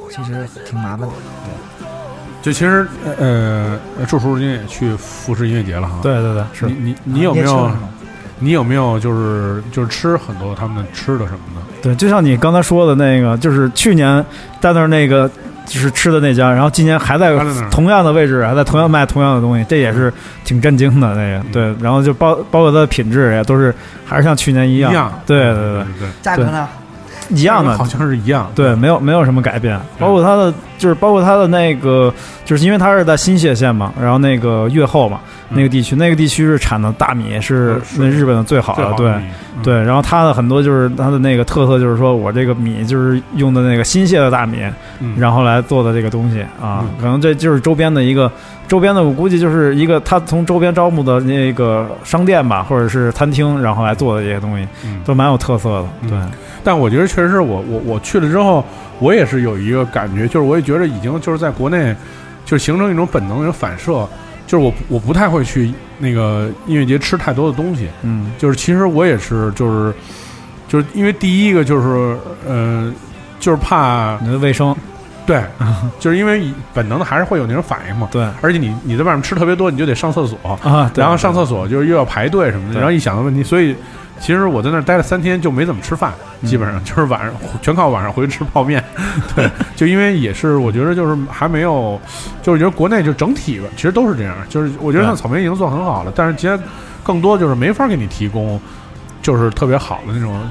[0.09, 1.13] 其实挺麻烦的。
[2.47, 2.87] 就其实
[3.19, 7.69] 呃，呃祝叔今天也去富士音乐节了哈。，对对对，是你你你有没有
[8.39, 11.61] 你有没有就是就是吃很多他们的吃的什么的？
[11.81, 14.23] 对，就像你刚才说的那个，就是去年
[14.61, 15.29] 在那儿那个
[15.65, 17.37] 就是吃的那家，然后今年还在
[17.69, 20.13] 同样的位置，还在同样卖同样的东西，这也是
[20.45, 21.09] 挺震惊的。
[21.15, 23.75] 那个对，然后就包包括它的品质也都是
[24.05, 26.65] 还是像去年一样，一样，对对对对对，价格呢？
[27.29, 27.77] 一样的。
[27.77, 28.51] 好，像是一样。
[28.55, 32.13] 对，没有没有什么改变，包括它的就是包括它的那个，
[32.45, 35.19] 就是因为它是在新泻县嘛，然后那个越后嘛，
[35.49, 35.57] 嗯。
[35.57, 39.13] 那个地区，那个地区是产的大米是那日本的最好的，对
[39.63, 44.57] 对，然后它的很多就是它的那个特色，就是说我这个米就是用的那个新泻的大米，
[44.99, 45.15] 嗯。
[45.17, 48.31] 然后来做的这个东西啊嗯，可能这就是周边的一个
[48.67, 55.01] 周边的，我估计就是一个他从周边招募的那个商店吧，或者是餐厅，然后来做的这些东西，嗯。
[55.05, 55.85] 都蛮有特色的。
[56.01, 56.09] 嗯。
[56.09, 56.19] 对，
[56.63, 58.63] 但我觉得确实是我我我去了之后，
[58.99, 61.95] 我也是有一个感觉，就是我也觉得已经就是在国内，
[62.45, 64.07] 就是形成一种本能、一种反射，
[64.45, 68.31] 就是我我不太会去那个音乐节吃太多的东西，嗯。
[68.37, 69.93] 就是其实我也是就是
[70.67, 72.93] 就是因为第一个就是呃
[73.39, 74.75] 就是怕你的卫生，
[75.27, 75.43] 对，
[75.99, 78.07] 就是因为本能的还是会有那种反应嘛。
[78.11, 83.75] 对而且你你在外面吃特别多，你就得上厕所，啊，对然后上厕所就是又要排队什么的，然后一想到问题，所以
[84.19, 88.83] 其实我在那儿待了三天就没怎么吃饭，嗯基本上 就是晚上全靠晚上回去吃泡面。
[89.35, 91.99] 对，就因为也是我觉得就是还没有，
[92.41, 96.57] 就是觉得国内就整体吧，其实都是这样，就是我觉得像草莓已经做很好了，但是其实
[97.03, 98.59] 更多就是没法给你提供。
[99.19, 100.41] 就是特别好的那种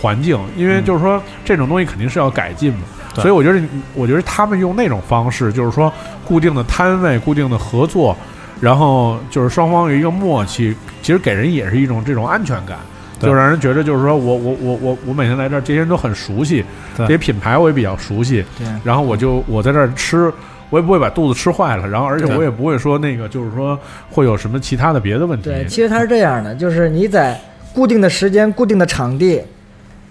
[0.00, 3.60] 环境，因为就是说这种东西肯定是要改进嘛，对所以我觉得，
[3.94, 5.92] 我觉得他们用那种方式，就是说
[6.24, 8.16] 固定的摊位、固定的合作，
[8.60, 12.78] 然后就是双方有一个默契，其实给人也是一种这种安全感，
[13.18, 16.64] 就让人觉得就是说我我我我我每天来这儿，这些人都很熟悉，
[16.96, 20.32] 对这些品牌我也比较熟悉，对然后我就我在这儿吃。
[20.68, 23.78] 我也不会把肚子吃坏了，然后而且我也不会说那个，就是说
[24.10, 25.44] 会有什么其他的别的问题。
[25.44, 27.40] 对，其实它是这样的，就是你在
[27.72, 29.40] 固定的时间、固定的场地，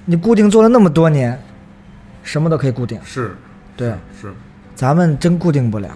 [0.05, 1.37] 你固定做了那么多年，
[2.25, 2.99] 什么都可以固定。
[3.05, 3.33] 是。
[3.77, 4.33] 对，是。
[4.75, 5.89] 咱们真固定不了，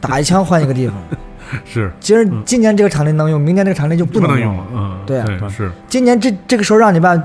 [0.00, 0.96] 打一枪换一个地方。
[1.66, 1.90] 是。
[2.00, 5.22] 今儿今年这个场地能用，明年这个场地就不能用了，嗯，对。
[5.50, 7.22] 是，今年这这个时候让你办，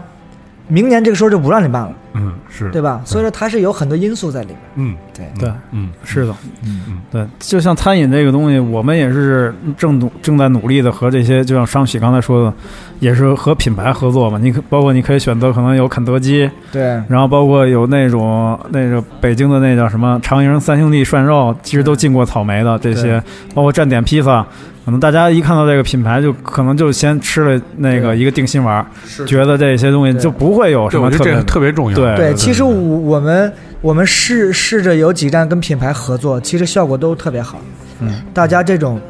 [0.68, 3.01] 明年这个时候就不让你办了，嗯是，对吧？
[3.05, 4.57] 所以说它是有很多因素在里面。
[4.76, 4.95] 嗯。
[5.13, 5.89] 对，对，嗯。
[6.03, 6.82] 是的，嗯。
[6.89, 12.53] 嗯对，就像餐饮这个东西，我们也是正努正在努力的和这些，就像商喜刚才说的，
[12.99, 14.38] 也是和品牌合作嘛。
[14.41, 16.82] 你可包括你可以选择可能有肯德基，对。
[17.07, 23.22] 然后包括有那种那个北京的那叫什么长营三兄弟涮肉，其实都进过草莓的这些，
[23.53, 24.45] 包括站点披萨，
[24.86, 29.26] 可能大家一看到这个品牌，就可能就先吃了那个一个定心丸，是。
[29.26, 31.57] 觉得这些东西就不会有对，我觉得这个什么特别。
[31.57, 31.95] 特别重要。
[31.97, 33.51] 对对，其实我我们
[33.82, 37.60] 我们试试着有几站跟品牌合作，其实效果都特别好。
[37.99, 39.01] 嗯，大家这种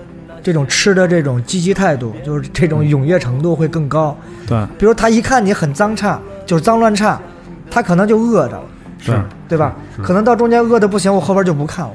[0.42, 4.18] 这种吃的这种积极态度，就是这种踊跃程度会更高。
[4.48, 7.20] 对比如他一看你很脏差，就是脏乱差，
[7.70, 8.64] 他可能就饿着了，
[9.00, 9.20] 是对
[9.50, 9.76] 对吧？
[10.02, 11.92] 可能到中间饿的不行，我后边就不看了。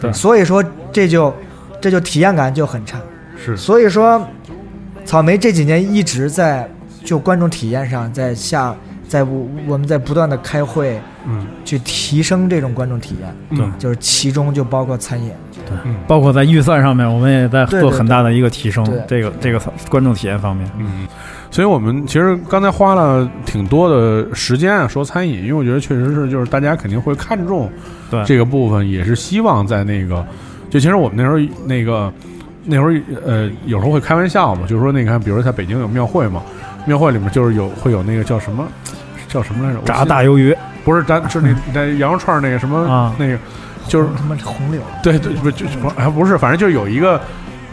[0.00, 1.34] 对所以说这就
[1.80, 2.98] 这就体验感就很差。
[3.42, 4.26] 是所以说，
[5.04, 6.68] 草莓这几年一直在
[7.04, 8.74] 就观众体验上，在下
[9.14, 15.30] 在我我们在不断的开会嗯去提升这种观众体验，对就是其中就包括餐饮。
[15.84, 20.68] 嗯包括在预算上面，我们也在对对做很大的一个提升对，这个这个观众体验方面。
[20.76, 21.06] 嗯，
[21.48, 27.70] 所以我们其实刚才花了挺多的时间啊，说餐饮，因为我觉得确实是就是大家肯定会看重
[28.10, 30.26] 对这个部分，也是希望在那个，
[30.68, 32.12] 就其实我们那时候那个
[32.64, 32.88] 那时候
[33.24, 36.42] 呃有时候会开玩笑嘛，就是说那个比如说在北京有庙会嘛，
[36.84, 38.66] 庙会里面就是有会有那个叫什么
[39.34, 39.80] 叫什么来着？
[39.84, 40.56] 炸大鱿鱼。
[40.84, 43.38] 不是咱是那那羊肉串那个什么、啊那个
[43.88, 47.20] 就是他妈红柳，对对不就不哎不是，反正就有一个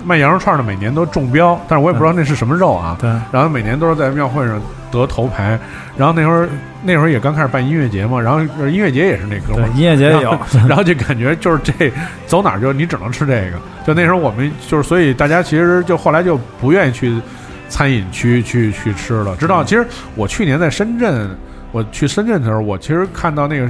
[0.03, 2.97] 卖羊肉串的，每年都中标，但是我也不知道那是什么肉啊。
[2.99, 3.09] 对。
[3.31, 5.59] 然后每年都是在庙会上得头牌，
[5.97, 6.49] 然后那会儿
[6.83, 10.37] 那会儿也刚开始办音乐节嘛，然后音乐节也是那哥们儿，音乐节也有，
[10.67, 11.91] 然后就感觉就是这
[12.27, 17.21] 走哪儿就你只能吃这个，就那时候我们就是所以大家其实就后来就不愿意去
[17.69, 19.85] 餐饮区去去吃了，直到其实
[20.15, 21.29] 我去年在深圳，
[21.71, 23.67] 我去深圳的时候，我其实看到那个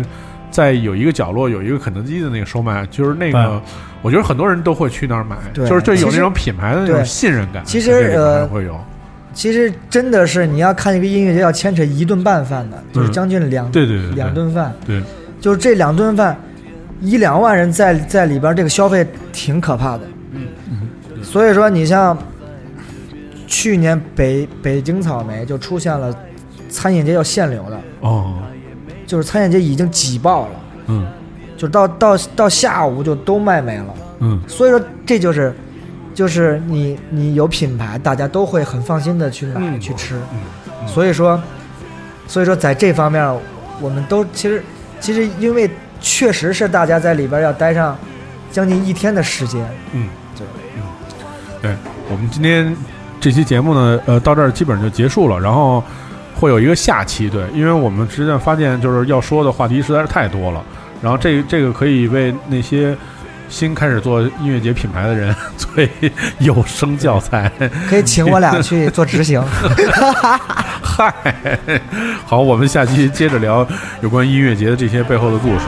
[0.49, 3.61] 在有一个角落有一个肯德基的那个售卖，就是那个嗯
[4.01, 5.67] 我觉得很多人都会去那儿买，对。
[5.69, 8.79] 就是就有那种品牌的那种信任感，其实呃会有。
[9.33, 14.15] 其实真的是你要看一个音乐节要牵扯一顿半饭的，就是将近两、嗯对对对对。
[14.15, 15.01] 两顿饭，对。
[15.39, 16.35] 就是这两顿饭
[16.99, 20.03] 一两万人在在里边，这个消费挺可怕的。
[20.33, 21.23] 嗯嗯。
[21.23, 22.17] 所以说你像
[23.47, 26.13] 去年北北京草莓就出现了
[26.71, 28.39] 餐饮界要限流的，哦。
[29.05, 30.51] 就是餐饮界已经挤爆了，
[30.87, 31.05] 嗯。
[31.57, 33.93] 就到到到下午就都卖没了。
[34.19, 34.41] 嗯。
[34.47, 35.53] 所以说这就是
[36.15, 39.79] 就是你你有品牌，大家都会很放心的去买、嗯。
[39.79, 40.15] 去吃。
[40.33, 40.87] 嗯。
[40.87, 41.39] 所以说
[42.27, 43.23] 所以说在这方面，
[43.81, 44.63] 我们都其实
[44.99, 45.69] 其实因为
[45.99, 47.97] 确实是大家在里边要待上
[48.51, 49.63] 将近一天的时间。
[49.91, 50.07] 嗯，
[50.37, 50.47] 对，
[50.77, 50.81] 嗯，
[51.61, 51.75] 对，
[52.09, 52.75] 我们今天
[53.19, 55.83] 这期节目呢，呃，到这儿基本上就结束了，然后
[56.41, 60.63] 会有一个下期，对，因为我们实际上发现就是要说的话题实在是太多了，
[60.99, 62.97] 然后这这个可以为那些
[63.47, 65.69] 新开始做音乐节品牌的人 做
[66.39, 67.51] 有声教材。
[67.87, 69.39] 可以请我俩去做执行。
[70.81, 71.13] 嗨，
[72.25, 73.67] 好，我们下期接着聊
[74.01, 75.65] 有关音乐节的这些背后的故事。